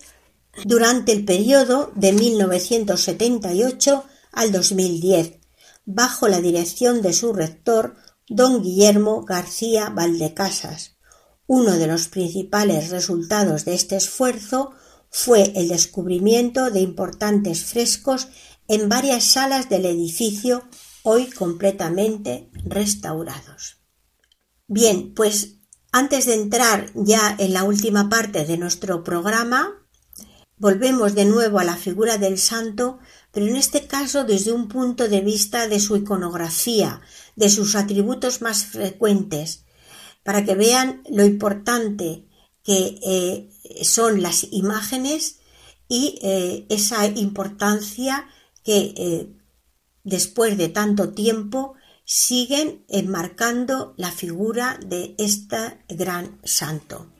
durante 0.63 1.11
el 1.11 1.25
periodo 1.25 1.91
de 1.95 2.13
1978 2.13 4.05
al 4.31 4.51
2010, 4.51 5.39
bajo 5.85 6.27
la 6.27 6.41
dirección 6.41 7.01
de 7.01 7.13
su 7.13 7.33
rector, 7.33 7.95
don 8.27 8.61
Guillermo 8.61 9.23
García 9.23 9.89
Valdecasas. 9.89 10.97
Uno 11.47 11.73
de 11.73 11.87
los 11.87 12.07
principales 12.07 12.89
resultados 12.89 13.65
de 13.65 13.75
este 13.75 13.95
esfuerzo 13.95 14.71
fue 15.09 15.53
el 15.55 15.69
descubrimiento 15.69 16.71
de 16.71 16.81
importantes 16.81 17.65
frescos 17.65 18.27
en 18.67 18.89
varias 18.89 19.23
salas 19.23 19.69
del 19.69 19.85
edificio 19.85 20.63
hoy 21.03 21.29
completamente 21.29 22.49
restaurados. 22.65 23.77
Bien, 24.67 25.13
pues 25.13 25.57
antes 25.91 26.25
de 26.25 26.33
entrar 26.33 26.91
ya 26.95 27.35
en 27.37 27.53
la 27.53 27.63
última 27.63 28.09
parte 28.09 28.45
de 28.45 28.57
nuestro 28.57 29.03
programa, 29.03 29.84
volvemos 30.57 31.15
de 31.15 31.25
nuevo 31.25 31.59
a 31.59 31.63
la 31.63 31.75
figura 31.75 32.17
del 32.17 32.37
santo, 32.37 32.99
pero 33.31 33.47
en 33.47 33.55
este 33.55 33.87
caso 33.87 34.23
desde 34.23 34.51
un 34.51 34.67
punto 34.67 35.07
de 35.07 35.21
vista 35.21 35.67
de 35.67 35.79
su 35.79 35.97
iconografía, 35.97 37.01
de 37.35 37.49
sus 37.49 37.75
atributos 37.75 38.41
más 38.41 38.65
frecuentes, 38.65 39.65
para 40.23 40.43
que 40.43 40.55
vean 40.55 41.03
lo 41.09 41.25
importante 41.25 42.25
que 42.63 42.99
eh, 43.03 43.83
son 43.83 44.21
las 44.21 44.47
imágenes 44.51 45.39
y 45.87 46.19
eh, 46.23 46.65
esa 46.69 47.05
importancia 47.05 48.27
que 48.63 48.93
eh, 48.97 49.35
después 50.03 50.57
de 50.57 50.69
tanto 50.69 51.13
tiempo 51.13 51.75
siguen 52.05 52.85
enmarcando 52.87 53.93
la 53.97 54.11
figura 54.11 54.79
de 54.83 55.15
este 55.17 55.83
gran 55.89 56.39
santo. 56.43 57.11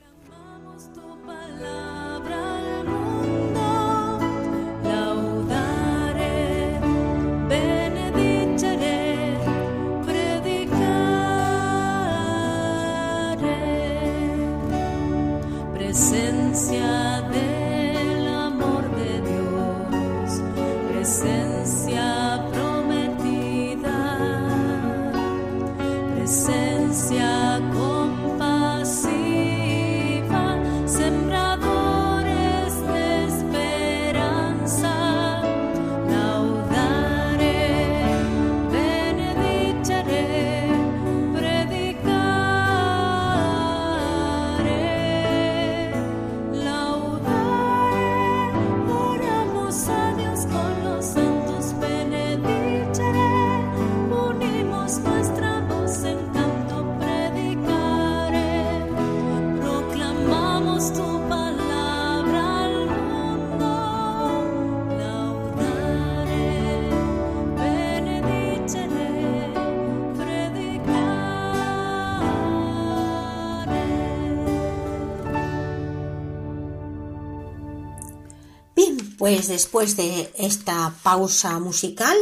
Pues 79.26 79.48
después 79.48 79.96
de 79.96 80.32
esta 80.38 80.94
pausa 81.02 81.58
musical, 81.58 82.16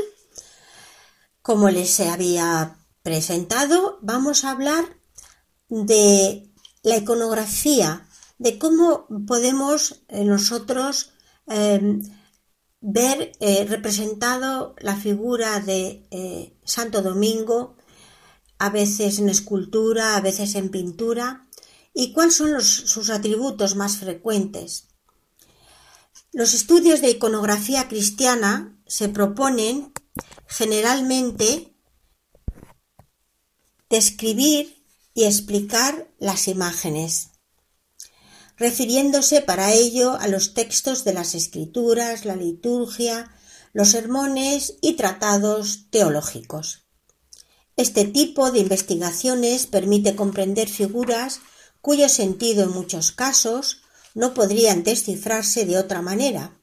como 1.42 1.68
les 1.68 2.00
había 2.00 2.78
presentado, 3.02 3.98
vamos 4.00 4.42
a 4.42 4.52
hablar 4.52 4.86
de 5.68 6.50
la 6.82 6.96
iconografía, 6.96 8.09
de 8.38 8.59
cómo 8.59 9.07
podemos 9.26 10.02
eh, 10.09 10.24
nosotros 10.24 11.12
eh, 11.46 11.98
ver 12.80 13.32
eh, 13.38 13.66
representado 13.68 14.74
la 14.78 14.96
figura 14.96 15.61
de 15.61 16.09
eh, 16.11 16.59
Santo 16.64 17.02
Domingo, 17.02 17.76
a 18.59 18.70
veces 18.70 19.18
en 19.18 19.28
escultura, 19.28 20.16
a 20.16 20.22
veces 20.22 20.55
en 20.55 20.70
pintura, 20.70 21.50
y 21.92 22.14
cuáles 22.14 22.36
son 22.36 22.62
sus 22.62 23.11
atributos 23.11 23.76
más 23.76 23.98
frecuentes. 23.98 24.93
Los 26.35 26.53
estudios 26.53 27.01
de 27.01 27.11
iconografía 27.11 27.87
cristiana 27.87 28.76
se 28.89 29.09
proponen 29.09 29.93
generalmente 30.49 31.76
describir 33.89 34.85
y 35.14 35.26
explicar 35.26 36.09
las 36.18 36.49
imágenes, 36.49 37.28
refiriéndose 38.57 39.43
para 39.43 39.74
ello 39.74 40.16
a 40.18 40.26
los 40.26 40.55
textos 40.55 41.05
de 41.05 41.12
las 41.12 41.37
escrituras, 41.37 42.24
la 42.24 42.35
liturgia, 42.35 43.30
los 43.72 43.91
sermones 43.91 44.74
y 44.80 44.95
tratados 44.95 45.87
teológicos. 45.91 46.89
Este 47.76 48.07
tipo 48.07 48.51
de 48.51 48.59
investigaciones 48.59 49.68
permite 49.68 50.16
comprender 50.16 50.68
figuras 50.68 51.39
cuyo 51.80 52.09
sentido 52.09 52.64
en 52.64 52.70
muchos 52.70 53.12
casos 53.12 53.84
no 54.14 54.32
podrían 54.32 54.84
descifrarse 54.84 55.66
de 55.66 55.76
otra 55.76 56.00
manera. 56.00 56.58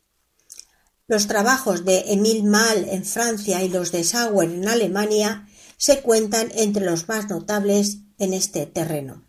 Los 1.08 1.28
trabajos 1.28 1.84
de 1.86 2.14
Emile 2.14 2.43
Mal 2.43 2.88
en 2.89 3.06
Francia 3.06 3.62
y 3.64 3.70
los 3.70 3.91
de 3.91 4.04
Sauer 4.04 4.49
en 4.49 4.68
Alemania 4.68 5.47
se 5.78 6.02
cuentan 6.02 6.52
entre 6.56 6.86
los 6.86 7.08
más 7.10 7.30
notables 7.30 7.97
en 8.18 8.34
este 8.34 8.66
terreno. 8.66 9.26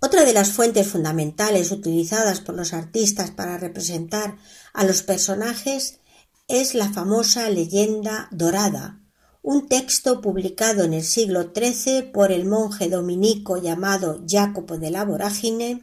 Otra 0.00 0.24
de 0.24 0.32
las 0.32 0.50
fuentes 0.50 0.88
fundamentales 0.88 1.70
utilizadas 1.70 2.40
por 2.40 2.54
los 2.54 2.74
artistas 2.74 3.30
para 3.30 3.56
representar 3.56 4.36
a 4.72 4.84
los 4.84 5.02
personajes 5.02 6.00
es 6.48 6.74
la 6.74 6.92
famosa 6.92 7.48
leyenda 7.48 8.28
dorada, 8.30 9.00
un 9.42 9.68
texto 9.68 10.20
publicado 10.20 10.84
en 10.84 10.92
el 10.92 11.04
siglo 11.04 11.52
XIII 11.54 12.02
por 12.12 12.32
el 12.32 12.44
monje 12.44 12.88
dominico 12.88 13.58
llamado 13.58 14.22
Jacopo 14.28 14.76
de 14.76 14.90
la 14.90 15.04
Vorágine, 15.04 15.82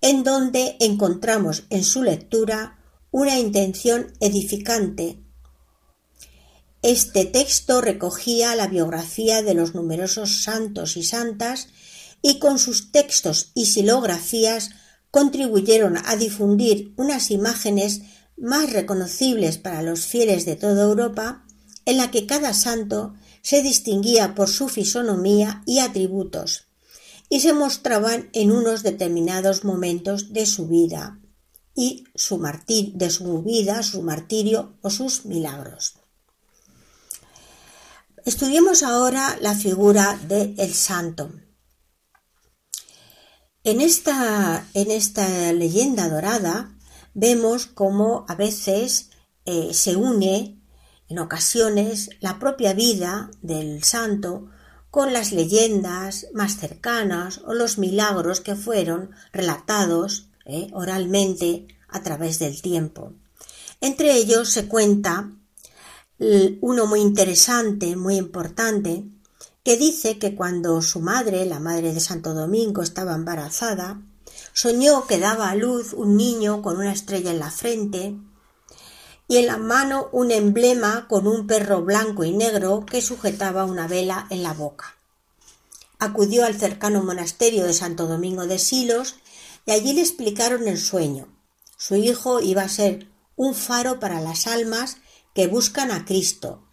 en 0.00 0.24
donde 0.24 0.76
encontramos 0.80 1.64
en 1.70 1.84
su 1.84 2.02
lectura 2.02 2.78
una 3.10 3.38
intención 3.38 4.12
edificante. 4.20 5.22
Este 6.82 7.26
texto 7.26 7.80
recogía 7.80 8.56
la 8.56 8.66
biografía 8.66 9.42
de 9.42 9.54
los 9.54 9.74
numerosos 9.74 10.42
santos 10.42 10.96
y 10.96 11.02
santas 11.02 11.68
y 12.22 12.38
con 12.38 12.58
sus 12.58 12.92
textos 12.92 13.52
y 13.54 13.66
silografías 13.66 14.70
contribuyeron 15.10 15.98
a 16.06 16.16
difundir 16.16 16.94
unas 16.96 17.30
imágenes 17.30 18.02
más 18.36 18.72
reconocibles 18.72 19.58
para 19.58 19.82
los 19.82 20.06
fieles 20.06 20.46
de 20.46 20.56
toda 20.56 20.84
Europa, 20.84 21.44
en 21.84 21.98
la 21.98 22.10
que 22.10 22.26
cada 22.26 22.54
santo 22.54 23.14
se 23.42 23.62
distinguía 23.62 24.34
por 24.34 24.48
su 24.48 24.68
fisonomía 24.68 25.62
y 25.66 25.80
atributos, 25.80 26.69
y 27.30 27.40
se 27.40 27.54
mostraban 27.54 28.28
en 28.32 28.50
unos 28.50 28.82
determinados 28.82 29.64
momentos 29.64 30.32
de 30.32 30.44
su 30.44 30.66
vida 30.66 31.20
y 31.74 32.04
su 32.14 32.38
de 32.94 33.08
su 33.08 33.42
vida, 33.42 33.82
su 33.84 34.02
martirio 34.02 34.76
o 34.82 34.90
sus 34.90 35.24
milagros. 35.24 35.94
Estudiemos 38.26 38.82
ahora 38.82 39.38
la 39.40 39.54
figura 39.54 40.18
del 40.28 40.54
el 40.58 40.74
santo. 40.74 41.30
En 43.62 43.80
esta, 43.80 44.66
en 44.74 44.90
esta 44.90 45.52
leyenda 45.52 46.08
dorada 46.08 46.76
vemos 47.14 47.66
cómo 47.66 48.26
a 48.28 48.34
veces 48.34 49.10
eh, 49.44 49.72
se 49.72 49.96
une 49.96 50.60
en 51.08 51.18
ocasiones 51.18 52.10
la 52.20 52.38
propia 52.38 52.72
vida 52.72 53.30
del 53.40 53.84
santo 53.84 54.50
con 54.90 55.12
las 55.12 55.32
leyendas 55.32 56.26
más 56.34 56.56
cercanas 56.56 57.40
o 57.46 57.54
los 57.54 57.78
milagros 57.78 58.40
que 58.40 58.56
fueron 58.56 59.10
relatados 59.32 60.28
eh, 60.44 60.68
oralmente 60.72 61.66
a 61.88 62.02
través 62.02 62.38
del 62.38 62.60
tiempo. 62.60 63.12
Entre 63.80 64.14
ellos 64.14 64.50
se 64.50 64.66
cuenta 64.66 65.30
uno 66.60 66.86
muy 66.86 67.00
interesante, 67.00 67.96
muy 67.96 68.16
importante, 68.16 69.04
que 69.64 69.78
dice 69.78 70.18
que 70.18 70.34
cuando 70.34 70.82
su 70.82 71.00
madre, 71.00 71.46
la 71.46 71.60
madre 71.60 71.94
de 71.94 72.00
Santo 72.00 72.34
Domingo, 72.34 72.82
estaba 72.82 73.14
embarazada, 73.14 74.02
soñó 74.52 75.06
que 75.06 75.18
daba 75.18 75.50
a 75.50 75.54
luz 75.54 75.94
un 75.94 76.16
niño 76.16 76.60
con 76.60 76.76
una 76.76 76.92
estrella 76.92 77.30
en 77.30 77.38
la 77.38 77.50
frente 77.50 78.16
y 79.30 79.36
en 79.36 79.46
la 79.46 79.58
mano 79.58 80.08
un 80.10 80.32
emblema 80.32 81.06
con 81.06 81.28
un 81.28 81.46
perro 81.46 81.82
blanco 81.82 82.24
y 82.24 82.32
negro 82.32 82.84
que 82.84 83.00
sujetaba 83.00 83.64
una 83.64 83.86
vela 83.86 84.26
en 84.28 84.42
la 84.42 84.54
boca. 84.54 84.96
Acudió 86.00 86.44
al 86.44 86.58
cercano 86.58 87.04
monasterio 87.04 87.64
de 87.64 87.72
Santo 87.72 88.08
Domingo 88.08 88.48
de 88.48 88.58
Silos 88.58 89.14
y 89.66 89.70
allí 89.70 89.92
le 89.92 90.00
explicaron 90.00 90.66
el 90.66 90.78
sueño. 90.78 91.28
Su 91.78 91.94
hijo 91.94 92.40
iba 92.40 92.62
a 92.62 92.68
ser 92.68 93.06
un 93.36 93.54
faro 93.54 94.00
para 94.00 94.20
las 94.20 94.48
almas 94.48 94.96
que 95.32 95.46
buscan 95.46 95.92
a 95.92 96.04
Cristo. 96.04 96.64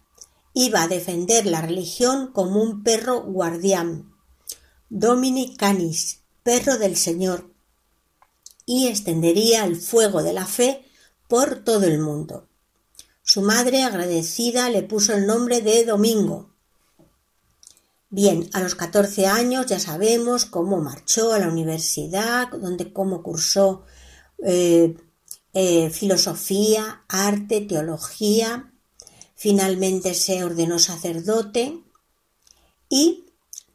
Iba 0.52 0.82
a 0.82 0.88
defender 0.88 1.46
la 1.46 1.60
religión 1.60 2.32
como 2.32 2.60
un 2.60 2.82
perro 2.82 3.22
guardián. 3.22 4.12
Domini 4.88 5.56
canis, 5.56 6.22
perro 6.42 6.76
del 6.76 6.96
Señor, 6.96 7.52
y 8.66 8.88
extendería 8.88 9.64
el 9.64 9.76
fuego 9.76 10.24
de 10.24 10.32
la 10.32 10.44
fe 10.44 10.84
por 11.28 11.62
todo 11.62 11.84
el 11.84 12.00
mundo. 12.00 12.47
Su 13.30 13.42
madre, 13.42 13.82
agradecida, 13.82 14.70
le 14.70 14.82
puso 14.82 15.12
el 15.12 15.26
nombre 15.26 15.60
de 15.60 15.84
Domingo. 15.84 16.48
Bien, 18.08 18.48
a 18.54 18.62
los 18.62 18.74
14 18.74 19.26
años 19.26 19.66
ya 19.66 19.78
sabemos 19.78 20.46
cómo 20.46 20.78
marchó 20.78 21.34
a 21.34 21.38
la 21.38 21.48
universidad, 21.48 22.48
donde 22.48 22.90
cómo 22.90 23.22
cursó 23.22 23.84
eh, 24.42 24.96
eh, 25.52 25.90
filosofía, 25.90 27.04
arte, 27.06 27.60
teología. 27.60 28.72
Finalmente 29.34 30.14
se 30.14 30.42
ordenó 30.42 30.78
sacerdote 30.78 31.82
y 32.88 33.26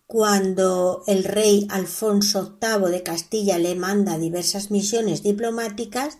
cuando 0.08 1.04
el 1.06 1.24
rey 1.24 1.68
Alfonso 1.70 2.58
VIII 2.60 2.90
de 2.90 3.04
Castilla 3.04 3.60
le 3.60 3.76
manda 3.76 4.18
diversas 4.18 4.72
misiones 4.72 5.22
diplomáticas, 5.22 6.18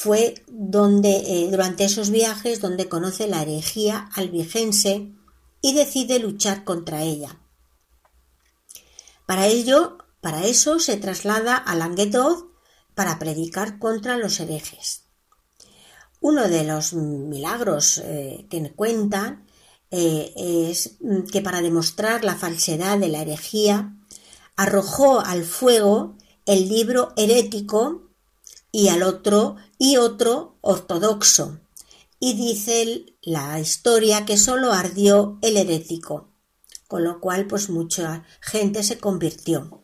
fue 0.00 0.44
donde, 0.46 1.10
eh, 1.26 1.48
durante 1.50 1.84
esos 1.84 2.10
viajes 2.10 2.60
donde 2.60 2.88
conoce 2.88 3.26
la 3.26 3.42
herejía 3.42 4.08
albigense 4.14 5.12
y 5.60 5.74
decide 5.74 6.20
luchar 6.20 6.62
contra 6.62 7.02
ella. 7.02 7.40
Para 9.26 9.48
ello, 9.48 9.98
para 10.20 10.46
eso 10.46 10.78
se 10.78 10.98
traslada 10.98 11.56
a 11.56 11.74
Languedoc 11.74 12.46
para 12.94 13.18
predicar 13.18 13.80
contra 13.80 14.16
los 14.18 14.38
herejes. 14.38 15.02
Uno 16.20 16.46
de 16.46 16.62
los 16.62 16.92
milagros 16.92 17.98
eh, 17.98 18.46
que 18.48 18.72
cuentan 18.76 19.48
eh, 19.90 20.32
es 20.70 20.98
que 21.32 21.40
para 21.40 21.60
demostrar 21.60 22.22
la 22.22 22.36
falsedad 22.36 22.98
de 22.98 23.08
la 23.08 23.22
herejía 23.22 23.96
arrojó 24.54 25.18
al 25.18 25.42
fuego 25.42 26.16
el 26.46 26.68
libro 26.68 27.12
herético 27.16 28.04
y 28.70 28.90
al 28.90 29.02
otro 29.02 29.56
y 29.78 29.96
otro 29.96 30.58
ortodoxo. 30.60 31.60
Y 32.20 32.34
dice 32.34 33.06
la 33.22 33.60
historia 33.60 34.26
que 34.26 34.36
solo 34.36 34.72
ardió 34.72 35.38
el 35.40 35.56
herético, 35.56 36.34
con 36.88 37.04
lo 37.04 37.20
cual 37.20 37.46
pues 37.46 37.70
mucha 37.70 38.24
gente 38.40 38.82
se 38.82 38.98
convirtió. 38.98 39.82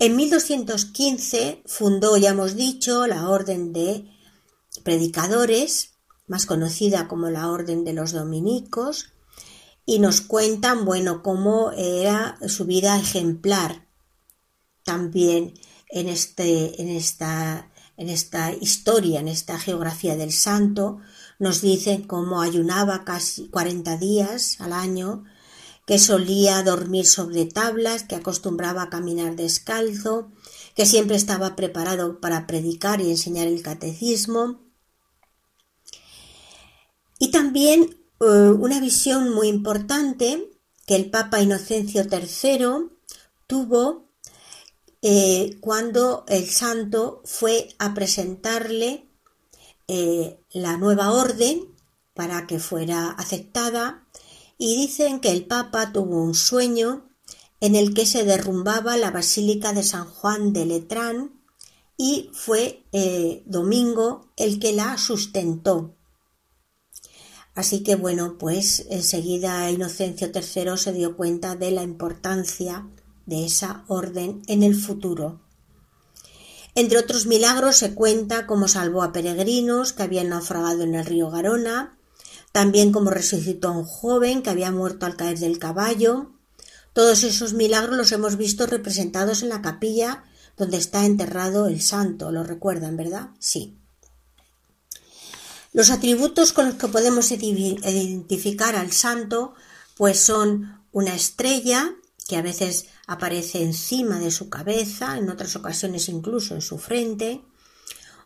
En 0.00 0.16
1215 0.16 1.62
fundó, 1.66 2.16
ya 2.16 2.30
hemos 2.30 2.56
dicho, 2.56 3.06
la 3.06 3.28
Orden 3.28 3.72
de 3.72 4.10
Predicadores, 4.82 5.92
más 6.26 6.46
conocida 6.46 7.06
como 7.06 7.30
la 7.30 7.48
Orden 7.48 7.84
de 7.84 7.92
los 7.92 8.10
Dominicos, 8.10 9.12
y 9.86 10.00
nos 10.00 10.20
cuentan, 10.20 10.84
bueno, 10.84 11.22
cómo 11.22 11.70
era 11.72 12.38
su 12.48 12.64
vida 12.64 12.98
ejemplar 12.98 13.86
también 14.82 15.54
en, 15.88 16.08
este, 16.08 16.80
en 16.82 16.88
esta 16.88 17.70
en 17.96 18.08
esta 18.08 18.52
historia, 18.52 19.20
en 19.20 19.28
esta 19.28 19.58
geografía 19.58 20.16
del 20.16 20.32
santo, 20.32 20.98
nos 21.38 21.60
dicen 21.60 22.02
cómo 22.02 22.42
ayunaba 22.42 23.04
casi 23.04 23.48
40 23.48 23.96
días 23.98 24.60
al 24.60 24.72
año, 24.72 25.24
que 25.86 25.98
solía 25.98 26.62
dormir 26.62 27.06
sobre 27.06 27.44
tablas, 27.44 28.04
que 28.04 28.16
acostumbraba 28.16 28.82
a 28.82 28.90
caminar 28.90 29.36
descalzo, 29.36 30.32
que 30.74 30.86
siempre 30.86 31.16
estaba 31.16 31.56
preparado 31.56 32.20
para 32.20 32.46
predicar 32.46 33.00
y 33.00 33.10
enseñar 33.10 33.46
el 33.46 33.62
catecismo. 33.62 34.62
Y 37.18 37.30
también 37.30 37.96
eh, 38.20 38.24
una 38.24 38.80
visión 38.80 39.32
muy 39.34 39.48
importante 39.48 40.50
que 40.86 40.96
el 40.96 41.10
Papa 41.10 41.40
Inocencio 41.40 42.02
III 42.02 42.90
tuvo 43.46 44.03
eh, 45.06 45.58
cuando 45.60 46.24
el 46.28 46.48
santo 46.48 47.20
fue 47.26 47.68
a 47.78 47.92
presentarle 47.92 49.06
eh, 49.86 50.40
la 50.50 50.78
nueva 50.78 51.12
orden 51.12 51.60
para 52.14 52.46
que 52.46 52.58
fuera 52.58 53.10
aceptada 53.10 54.06
y 54.56 54.76
dicen 54.76 55.20
que 55.20 55.30
el 55.30 55.44
Papa 55.44 55.92
tuvo 55.92 56.22
un 56.22 56.34
sueño 56.34 57.10
en 57.60 57.74
el 57.74 57.92
que 57.92 58.06
se 58.06 58.24
derrumbaba 58.24 58.96
la 58.96 59.10
Basílica 59.10 59.74
de 59.74 59.82
San 59.82 60.06
Juan 60.06 60.54
de 60.54 60.64
Letrán 60.64 61.38
y 61.98 62.30
fue 62.32 62.86
eh, 62.92 63.42
Domingo 63.44 64.30
el 64.38 64.58
que 64.58 64.72
la 64.72 64.96
sustentó. 64.96 65.94
Así 67.54 67.82
que 67.82 67.94
bueno, 67.94 68.38
pues 68.38 68.86
enseguida 68.88 69.70
Inocencio 69.70 70.30
III 70.34 70.78
se 70.78 70.94
dio 70.94 71.14
cuenta 71.14 71.56
de 71.56 71.72
la 71.72 71.82
importancia 71.82 72.88
de 73.26 73.46
esa 73.46 73.84
orden 73.88 74.42
en 74.46 74.62
el 74.62 74.74
futuro. 74.74 75.40
Entre 76.74 76.98
otros 76.98 77.26
milagros 77.26 77.76
se 77.76 77.94
cuenta 77.94 78.46
cómo 78.46 78.66
salvó 78.66 79.02
a 79.02 79.12
peregrinos 79.12 79.92
que 79.92 80.02
habían 80.02 80.30
naufragado 80.30 80.82
en 80.82 80.94
el 80.94 81.06
río 81.06 81.30
Garona, 81.30 81.96
también 82.52 82.92
cómo 82.92 83.10
resucitó 83.10 83.68
a 83.68 83.78
un 83.78 83.84
joven 83.84 84.42
que 84.42 84.50
había 84.50 84.70
muerto 84.72 85.06
al 85.06 85.16
caer 85.16 85.38
del 85.38 85.58
caballo. 85.58 86.30
Todos 86.92 87.22
esos 87.22 87.52
milagros 87.52 87.96
los 87.96 88.12
hemos 88.12 88.36
visto 88.36 88.66
representados 88.66 89.42
en 89.42 89.48
la 89.48 89.62
capilla 89.62 90.24
donde 90.56 90.76
está 90.76 91.04
enterrado 91.04 91.66
el 91.66 91.80
santo, 91.80 92.30
lo 92.30 92.44
recuerdan, 92.44 92.96
¿verdad? 92.96 93.30
Sí. 93.38 93.76
Los 95.72 95.90
atributos 95.90 96.52
con 96.52 96.66
los 96.66 96.74
que 96.76 96.86
podemos 96.86 97.32
identificar 97.32 98.76
al 98.76 98.92
santo 98.92 99.54
pues 99.96 100.20
son 100.20 100.80
una 100.92 101.14
estrella, 101.14 101.94
que 102.28 102.36
a 102.36 102.42
veces 102.42 102.86
aparece 103.06 103.62
encima 103.62 104.18
de 104.18 104.30
su 104.30 104.48
cabeza, 104.48 105.18
en 105.18 105.30
otras 105.30 105.56
ocasiones 105.56 106.08
incluso 106.08 106.54
en 106.54 106.62
su 106.62 106.78
frente, 106.78 107.42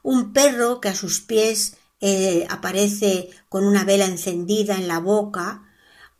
un 0.03 0.33
perro 0.33 0.81
que 0.81 0.89
a 0.89 0.95
sus 0.95 1.21
pies 1.21 1.77
eh, 2.01 2.47
aparece 2.49 3.31
con 3.49 3.65
una 3.65 3.85
vela 3.85 4.05
encendida 4.05 4.77
en 4.77 4.89
la 4.89 5.01
boca, 5.01 5.65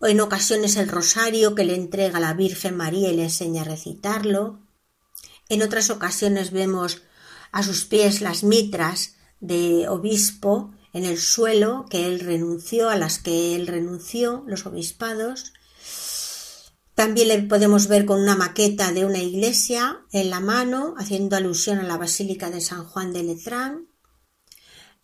o 0.01 0.07
en 0.07 0.21
ocasiones 0.21 0.77
el 0.77 0.89
rosario 0.89 1.55
que 1.55 1.65
le 1.65 1.75
entrega 1.75 2.21
la 2.21 2.35
Virgen 2.35 2.77
María 2.77 3.11
y 3.11 3.17
le 3.17 3.25
enseña 3.25 3.63
a 3.63 3.65
recitarlo. 3.65 4.61
En 5.49 5.63
otras 5.63 5.91
ocasiones 5.91 6.53
vemos 6.53 7.03
a 7.53 7.63
sus 7.63 7.85
pies 7.85 8.21
las 8.21 8.45
mitras 8.45 9.17
de 9.41 9.89
obispo 9.89 10.73
en 10.93 11.05
el 11.05 11.19
suelo 11.19 11.87
que 11.91 12.07
él 12.07 12.21
renunció, 12.21 12.91
a 12.91 12.97
las 12.97 13.19
que 13.19 13.57
él 13.57 13.67
renunció, 13.67 14.45
los 14.47 14.67
obispados. 14.67 15.53
También 16.99 17.29
le 17.29 17.41
podemos 17.43 17.87
ver 17.87 18.07
con 18.07 18.21
una 18.21 18.35
maqueta 18.35 18.91
de 18.91 19.05
una 19.05 19.19
iglesia 19.19 20.01
en 20.11 20.31
la 20.31 20.41
mano, 20.41 20.97
haciendo 20.99 21.37
alusión 21.37 21.79
a 21.79 21.85
la 21.85 21.97
Basílica 21.97 22.51
de 22.51 22.61
San 22.61 22.85
Juan 22.85 23.13
de 23.13 23.23
Letrán. 23.23 23.87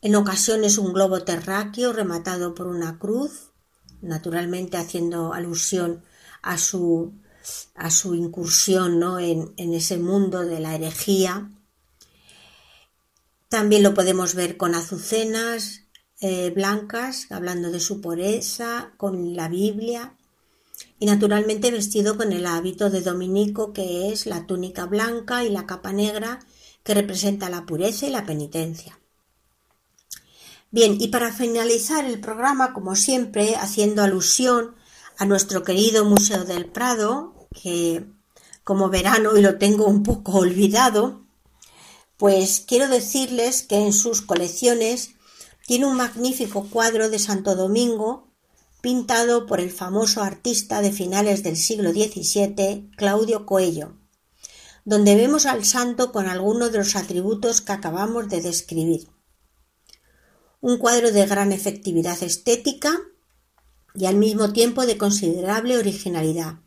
En 0.01 0.17
ocasiones 0.17 0.77
un 0.77 0.93
globo 0.93 1.23
terráqueo 1.23 1.93
rematado 1.93 2.53
por 2.53 2.67
una 2.67 2.99
cruz, 2.99 3.53
naturalmente 4.01 4.77
haciendo 4.77 5.35
alusión 5.35 6.03
a 6.43 6.59
su, 6.59 7.15
a 7.77 7.93
su 7.93 8.17
incursión 8.17 8.99
¿no? 8.99 9.21
en, 9.21 9.55
ese 9.57 9.97
mundo 9.97 10.41
de 10.41 10.59
la 10.59 10.75
herejía. 10.75 11.49
También 13.49 13.85
lo 13.85 13.95
podemos 13.95 14.35
ver 14.35 14.57
con 14.57 14.75
azucenas 14.75 15.83
eh, 16.21 16.51
blancas, 16.51 17.31
hablando 17.31 17.71
de 17.71 17.79
su 17.79 18.01
pureza, 18.01 18.95
con 18.97 19.37
la 19.37 19.47
Biblia 19.49 20.17
y 20.99 21.07
naturalmente 21.07 21.71
vestido 21.71 22.17
con 22.17 22.33
el 22.33 22.47
hábito 22.47 22.91
de 22.91 23.01
dominico 23.01 23.73
que 23.73 24.13
es 24.13 24.27
la 24.27 24.47
túnica 24.47 24.87
blanca 24.87 25.45
y 25.45 25.51
la 25.51 25.67
capa 25.67 25.93
negra 25.93 26.41
que 26.83 26.95
representa 26.95 27.51
la 27.51 27.67
pureza 27.67 28.07
y 28.07 28.11
la 28.11 28.27
penitencia. 28.27 28.99
Bien, 30.71 30.97
y 31.01 31.09
para 31.09 31.33
finalizar 31.33 32.05
el 32.05 32.21
programa, 32.21 32.73
como 32.73 32.97
siempre, 32.97 33.55
haciendo 33.57 34.03
alusión 34.03 34.75
a 35.19 35.25
nuestro 35.25 35.63
querido 35.63 36.05
Museo 36.05 36.45
del 36.45 36.67
Prado, 36.67 37.49
que 37.53 38.05
como 38.65 38.89
verán 38.89 39.27
hoy 39.27 39.41
lo 39.41 39.59
tengo 39.59 39.87
un 39.87 40.03
poco 40.03 40.33
olvidado, 40.39 41.23
pues 42.17 42.65
quiero 42.67 42.89
decirles 42.89 43.63
que 43.63 43.77
en 43.77 43.93
sus 43.93 44.23
colecciones 44.23 45.11
tiene 45.67 45.87
un 45.87 45.97
magnífico 45.97 46.69
cuadro 46.69 47.09
de 47.09 47.19
Santo 47.19 47.55
Domingo 47.55 48.34
pintado 48.85 49.47
por 49.47 49.61
el 49.61 49.71
famoso 49.71 50.23
artista 50.23 50.83
de 50.83 50.93
finales 50.93 51.43
del 51.43 51.57
siglo 51.57 51.93
XVII, 51.93 52.91
Claudio 52.99 53.47
Coello, 53.47 53.97
donde 54.85 55.17
vemos 55.17 55.47
al 55.47 55.65
santo 55.65 56.13
con 56.13 56.27
algunos 56.29 56.71
de 56.71 56.77
los 56.77 56.95
atributos 56.95 57.63
que 57.63 57.73
acabamos 57.73 58.29
de 58.29 58.43
describir. 58.43 59.09
Un 60.61 60.77
cuadro 60.77 61.13
de 61.13 61.25
gran 61.25 61.51
efectividad 61.51 62.23
estética 62.23 63.01
y 63.95 64.05
al 64.05 64.17
mismo 64.17 64.53
tiempo 64.53 64.85
de 64.85 64.99
considerable 64.99 65.79
originalidad. 65.79 66.59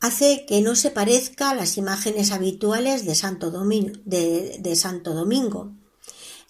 Hace 0.00 0.44
que 0.44 0.60
no 0.60 0.74
se 0.74 0.90
parezca 0.90 1.50
a 1.50 1.54
las 1.54 1.76
imágenes 1.76 2.32
habituales 2.32 3.06
de 3.06 3.14
Santo, 3.14 3.52
Domingo, 3.52 3.92
de, 4.04 4.74
Santo 4.74 5.14
Domingo. 5.14 5.72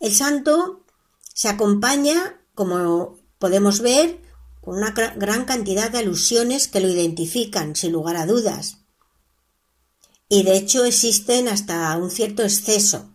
El 0.01 0.15
santo 0.15 0.83
se 1.35 1.51
acompaña, 1.51 2.41
como 2.55 3.19
podemos 3.39 3.81
ver, 3.81 4.25
con 4.67 4.79
una 4.79 4.91
gran 4.91 5.45
cantidad 5.45 5.93
de 5.93 5.99
alusiones 5.99 6.67
que 6.67 6.81
lo 6.81 6.89
identifican, 6.89 7.77
sin 7.77 7.93
lugar 7.93 8.17
a 8.17 8.27
dudas. 8.27 8.79
Y 10.29 10.43
de 10.43 10.57
hecho 10.57 10.85
existen 10.85 11.47
hasta 11.47 11.97
un 11.97 12.11
cierto 12.11 12.43
exceso. 12.43 13.15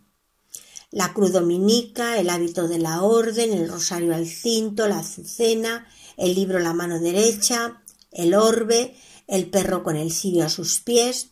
La 0.91 1.13
cruz 1.13 1.33
dominica, 1.33 2.17
el 2.17 2.29
hábito 2.29 2.69
de 2.69 2.79
la 2.79 3.01
orden, 3.01 3.51
el 3.51 3.67
rosario 3.67 4.15
al 4.15 4.27
cinto, 4.27 4.87
la 4.87 4.99
azucena, 4.99 5.89
el 6.15 6.35
libro 6.35 6.57
a 6.57 6.61
la 6.61 6.71
mano 6.71 7.01
derecha, 7.01 7.83
el 8.13 8.33
orbe, 8.33 8.95
el 9.27 9.49
perro 9.49 9.83
con 9.83 9.97
el 9.97 10.13
cirio 10.13 10.45
a 10.45 10.49
sus 10.49 10.79
pies. 10.79 11.31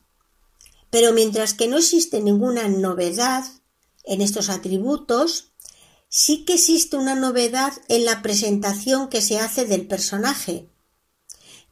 Pero 0.90 1.14
mientras 1.14 1.54
que 1.54 1.70
no 1.70 1.78
existe 1.78 2.20
ninguna 2.20 2.68
novedad 2.68 3.46
en 4.04 4.20
estos 4.20 4.50
atributos, 4.50 5.49
sí 6.10 6.44
que 6.44 6.56
existe 6.56 6.98
una 6.98 7.16
novedad 7.16 7.72
en 7.88 8.04
la 8.04 8.22
presentación 8.22 9.10
que 9.10 9.22
se 9.22 9.40
hace 9.40 9.66
del 9.66 9.88
personaje, 9.88 10.70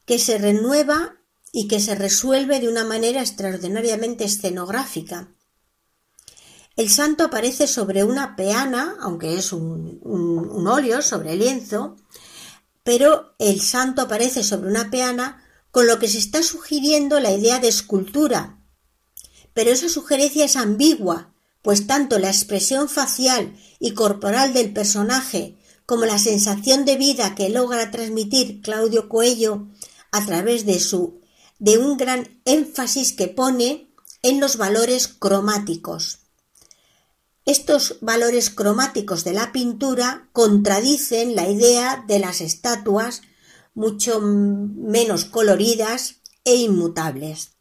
que 0.05 0.19
se 0.19 0.37
renueva 0.37 1.17
y 1.51 1.67
que 1.67 1.79
se 1.79 1.95
resuelve 1.95 2.59
de 2.59 2.69
una 2.69 2.85
manera 2.85 3.21
extraordinariamente 3.21 4.23
escenográfica. 4.23 5.29
El 6.75 6.89
santo 6.91 7.23
aparece 7.23 7.65
sobre 7.65 8.03
una 8.03 8.35
peana, 8.35 8.95
aunque 9.01 9.35
es 9.35 9.51
un, 9.51 9.99
óleo 10.67 11.01
sobre 11.01 11.35
lienzo, 11.35 11.95
pero 12.83 13.33
el 13.39 13.59
santo 13.59 14.03
aparece 14.03 14.43
sobre 14.43 14.69
una 14.69 14.91
peana 14.91 15.43
con 15.71 15.87
lo 15.87 15.97
que 15.97 16.07
se 16.07 16.19
está 16.19 16.43
sugiriendo 16.43 17.19
la 17.19 17.31
idea 17.31 17.57
de 17.57 17.67
escultura. 17.67 18.59
Pero 19.53 19.71
esa 19.71 19.89
sugerencia 19.89 20.45
es 20.45 20.55
ambigua, 20.55 21.33
pues 21.61 21.87
tanto 21.87 22.19
la 22.19 22.29
expresión 22.29 22.89
facial 22.89 23.55
y 23.79 23.93
corporal 23.93 24.53
del 24.53 24.73
personaje 24.73 25.57
como 25.85 26.05
la 26.05 26.19
sensación 26.19 26.85
de 26.85 26.97
vida 26.97 27.35
que 27.35 27.49
logra 27.49 27.91
transmitir 27.91 28.61
Claudio 28.61 29.07
Coello 29.09 29.67
a 30.11 30.25
través 30.25 30.65
de 30.65 30.79
su 30.79 31.21
de 31.59 31.77
un 31.77 31.97
gran 31.97 32.39
énfasis 32.45 33.13
que 33.13 33.27
pone 33.27 33.89
en 34.21 34.39
los 34.39 34.57
valores 34.57 35.07
cromáticos. 35.07 36.19
Estos 37.45 37.97
valores 38.01 38.49
cromáticos 38.49 39.23
de 39.23 39.33
la 39.33 39.51
pintura 39.51 40.29
contradicen 40.33 41.35
la 41.35 41.49
idea 41.49 42.03
de 42.07 42.19
las 42.19 42.41
estatuas 42.41 43.21
mucho 43.73 44.19
menos 44.19 45.25
coloridas 45.25 46.17
e 46.43 46.55
inmutables. 46.55 47.56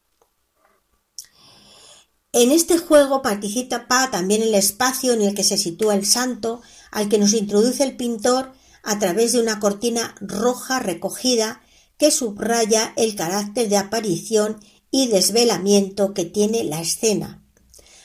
En 2.39 2.53
este 2.53 2.77
juego 2.77 3.23
participa 3.23 3.87
también 4.11 4.43
el 4.43 4.55
espacio 4.55 5.15
en 5.15 5.23
el 5.23 5.35
que 5.35 5.43
se 5.43 5.57
sitúa 5.57 5.95
el 5.95 6.05
santo, 6.05 6.61
al 6.91 7.09
que 7.09 7.17
nos 7.17 7.33
introduce 7.33 7.83
el 7.83 7.97
pintor 7.97 8.53
a 8.83 8.99
través 8.99 9.33
de 9.33 9.41
una 9.41 9.59
cortina 9.59 10.15
roja 10.21 10.79
recogida 10.79 11.63
que 11.97 12.11
subraya 12.11 12.93
el 12.97 13.17
carácter 13.17 13.71
de 13.71 13.79
aparición 13.79 14.61
y 14.91 15.07
desvelamiento 15.07 16.13
que 16.13 16.27
tiene 16.27 16.63
la 16.65 16.83
escena. 16.83 17.43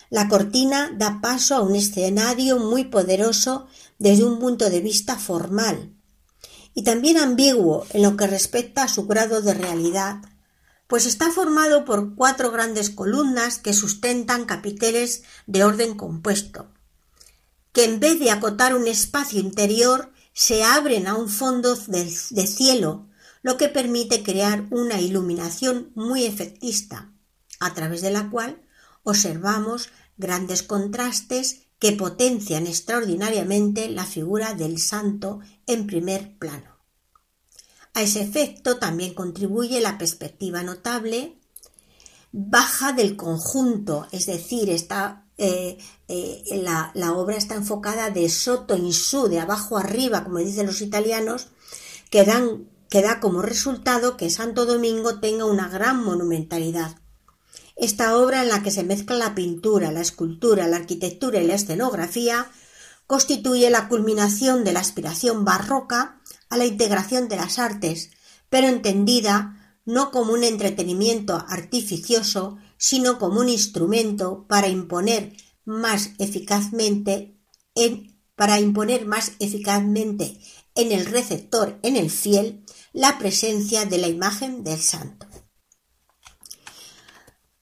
La 0.10 0.30
cortina 0.30 0.96
da 0.98 1.20
paso 1.22 1.54
a 1.56 1.62
un 1.62 1.76
escenario 1.76 2.58
muy 2.58 2.86
poderoso 2.86 3.68
desde 4.00 4.24
un 4.24 4.40
punto 4.40 4.70
de 4.70 4.80
vista 4.80 5.18
formal 5.18 5.94
y 6.74 6.84
también 6.84 7.18
ambiguo 7.18 7.86
en 7.90 8.02
lo 8.04 8.16
que 8.16 8.28
respecta 8.28 8.84
a 8.84 8.88
su 8.88 9.08
grado 9.08 9.42
de 9.42 9.56
realidad, 9.56 10.22
pues 10.92 11.06
está 11.06 11.32
formado 11.32 11.86
por 11.86 12.16
cuatro 12.16 12.52
grandes 12.52 12.90
columnas 12.90 13.60
que 13.60 13.72
sustentan 13.72 14.44
capiteles 14.44 15.24
de 15.48 15.64
orden 15.64 15.96
compuesto, 15.96 16.68
que 17.72 17.86
en 17.86 18.02
vez 18.02 18.20
de 18.20 18.30
acotar 18.30 18.76
un 18.76 18.90
espacio 18.90 19.40
interior 19.40 20.12
se 20.34 20.66
abren 20.66 21.08
a 21.08 21.16
un 21.16 21.30
fondo 21.30 21.78
de 21.78 22.46
cielo 22.46 23.08
lo 23.42 23.56
que 23.56 23.70
permite 23.70 24.22
crear 24.22 24.66
una 24.70 25.00
iluminación 25.00 25.94
muy 25.96 26.26
efectista, 26.26 27.14
a 27.62 27.74
través 27.74 28.02
de 28.02 28.12
la 28.12 28.30
cual 28.30 28.62
observamos 29.04 29.88
grandes 30.18 30.62
contrastes 30.62 31.68
que 31.80 31.94
potencian 31.94 32.68
extraordinariamente 32.68 33.88
la 33.88 34.04
figura 34.04 34.56
del 34.56 34.78
santo 34.78 35.40
en 35.68 35.88
primer 35.88 36.38
plano. 36.38 36.71
A 37.94 38.02
ese 38.04 38.22
efecto 38.22 38.78
también 38.78 39.14
contribuye 39.14 39.82
la 39.82 39.98
perspectiva 39.98 40.64
notable 40.64 41.38
baja 42.32 42.94
del 42.94 43.18
conjunto, 43.18 44.08
es 44.12 44.26
decir, 44.26 44.70
está, 44.70 45.26
eh, 45.38 45.78
eh, 46.08 46.44
la, 46.64 47.14
obra 47.14 47.36
está 47.36 47.56
enfocada 47.56 48.10
de 48.10 48.30
soto 48.30 48.78
in 48.78 48.94
su, 48.94 49.28
de 49.28 49.40
abajo 49.40 49.78
arriba, 49.78 50.24
como 50.24 50.38
dicen 50.38 50.68
los 50.68 50.82
italianos, 50.82 51.50
que 52.10 52.24
dan 52.24 52.70
que 52.90 53.02
da 53.02 53.22
como 53.22 53.42
resultado 53.42 54.18
que 54.18 54.30
Santo 54.30 54.66
Domingo 54.66 55.22
tenga 55.22 55.46
una 55.46 55.70
gran 55.70 56.04
monumentalidad. 56.04 56.98
Esta 57.78 58.18
obra 58.18 58.44
en 58.44 58.50
la 58.50 58.64
que 58.64 58.70
se 58.70 58.84
mezcla 58.84 59.16
la 59.16 59.34
pintura, 59.34 59.94
la 59.94 60.02
escultura, 60.02 60.68
la 60.68 60.76
arquitectura 60.76 61.40
y 61.40 61.48
la 61.48 61.56
escenografía 61.56 62.52
constituye 63.08 63.70
la 63.70 63.88
culminación 63.88 64.66
de 64.66 64.74
la 64.74 64.82
aspiración 64.82 65.46
barroca 65.46 66.21
a 66.52 66.58
la 66.58 66.66
integración 66.66 67.28
de 67.30 67.38
las 67.38 67.58
artes, 67.58 68.12
pero 68.50 68.68
entendida 68.68 69.80
no 69.86 70.12
como 70.12 70.34
un 70.34 70.44
entretenimiento 70.44 71.44
artificioso, 71.48 72.58
sino 72.78 73.18
como 73.18 73.40
un 73.40 73.50
instrumento 73.50 74.46
para 74.48 74.68
imponer 74.68 75.36
más 75.66 76.12
eficazmente 76.20 77.40
en, 77.74 78.20
para 78.36 78.60
imponer 78.60 79.06
más 79.08 79.32
eficazmente 79.40 80.40
en 80.76 80.92
el 80.92 81.06
receptor, 81.06 81.80
en 81.84 81.96
el 81.96 82.12
fiel, 82.12 82.66
la 82.94 83.18
presencia 83.18 83.86
de 83.86 83.98
la 83.98 84.08
imagen 84.08 84.64
del 84.64 84.82
santo. 84.82 85.28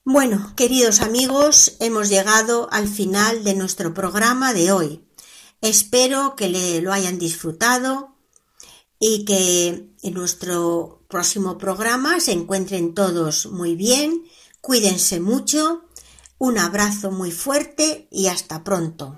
Bueno, 0.03 0.53
queridos 0.55 1.01
amigos, 1.01 1.75
hemos 1.79 2.09
llegado 2.09 2.67
al 2.71 2.87
final 2.87 3.43
de 3.43 3.53
nuestro 3.53 3.93
programa 3.93 4.53
de 4.53 4.71
hoy. 4.71 5.05
Espero 5.61 6.35
que 6.35 6.49
le, 6.49 6.81
lo 6.81 6.91
hayan 6.91 7.19
disfrutado 7.19 8.18
y 8.99 9.25
que 9.25 9.89
en 10.03 10.13
nuestro 10.13 11.05
próximo 11.07 11.57
programa 11.57 12.19
se 12.19 12.33
encuentren 12.33 12.93
todos 12.93 13.47
muy 13.47 13.75
bien, 13.75 14.25
cuídense 14.61 15.19
mucho, 15.19 15.85
un 16.37 16.57
abrazo 16.57 17.11
muy 17.11 17.31
fuerte 17.31 18.07
y 18.11 18.27
hasta 18.27 18.63
pronto. 18.63 19.17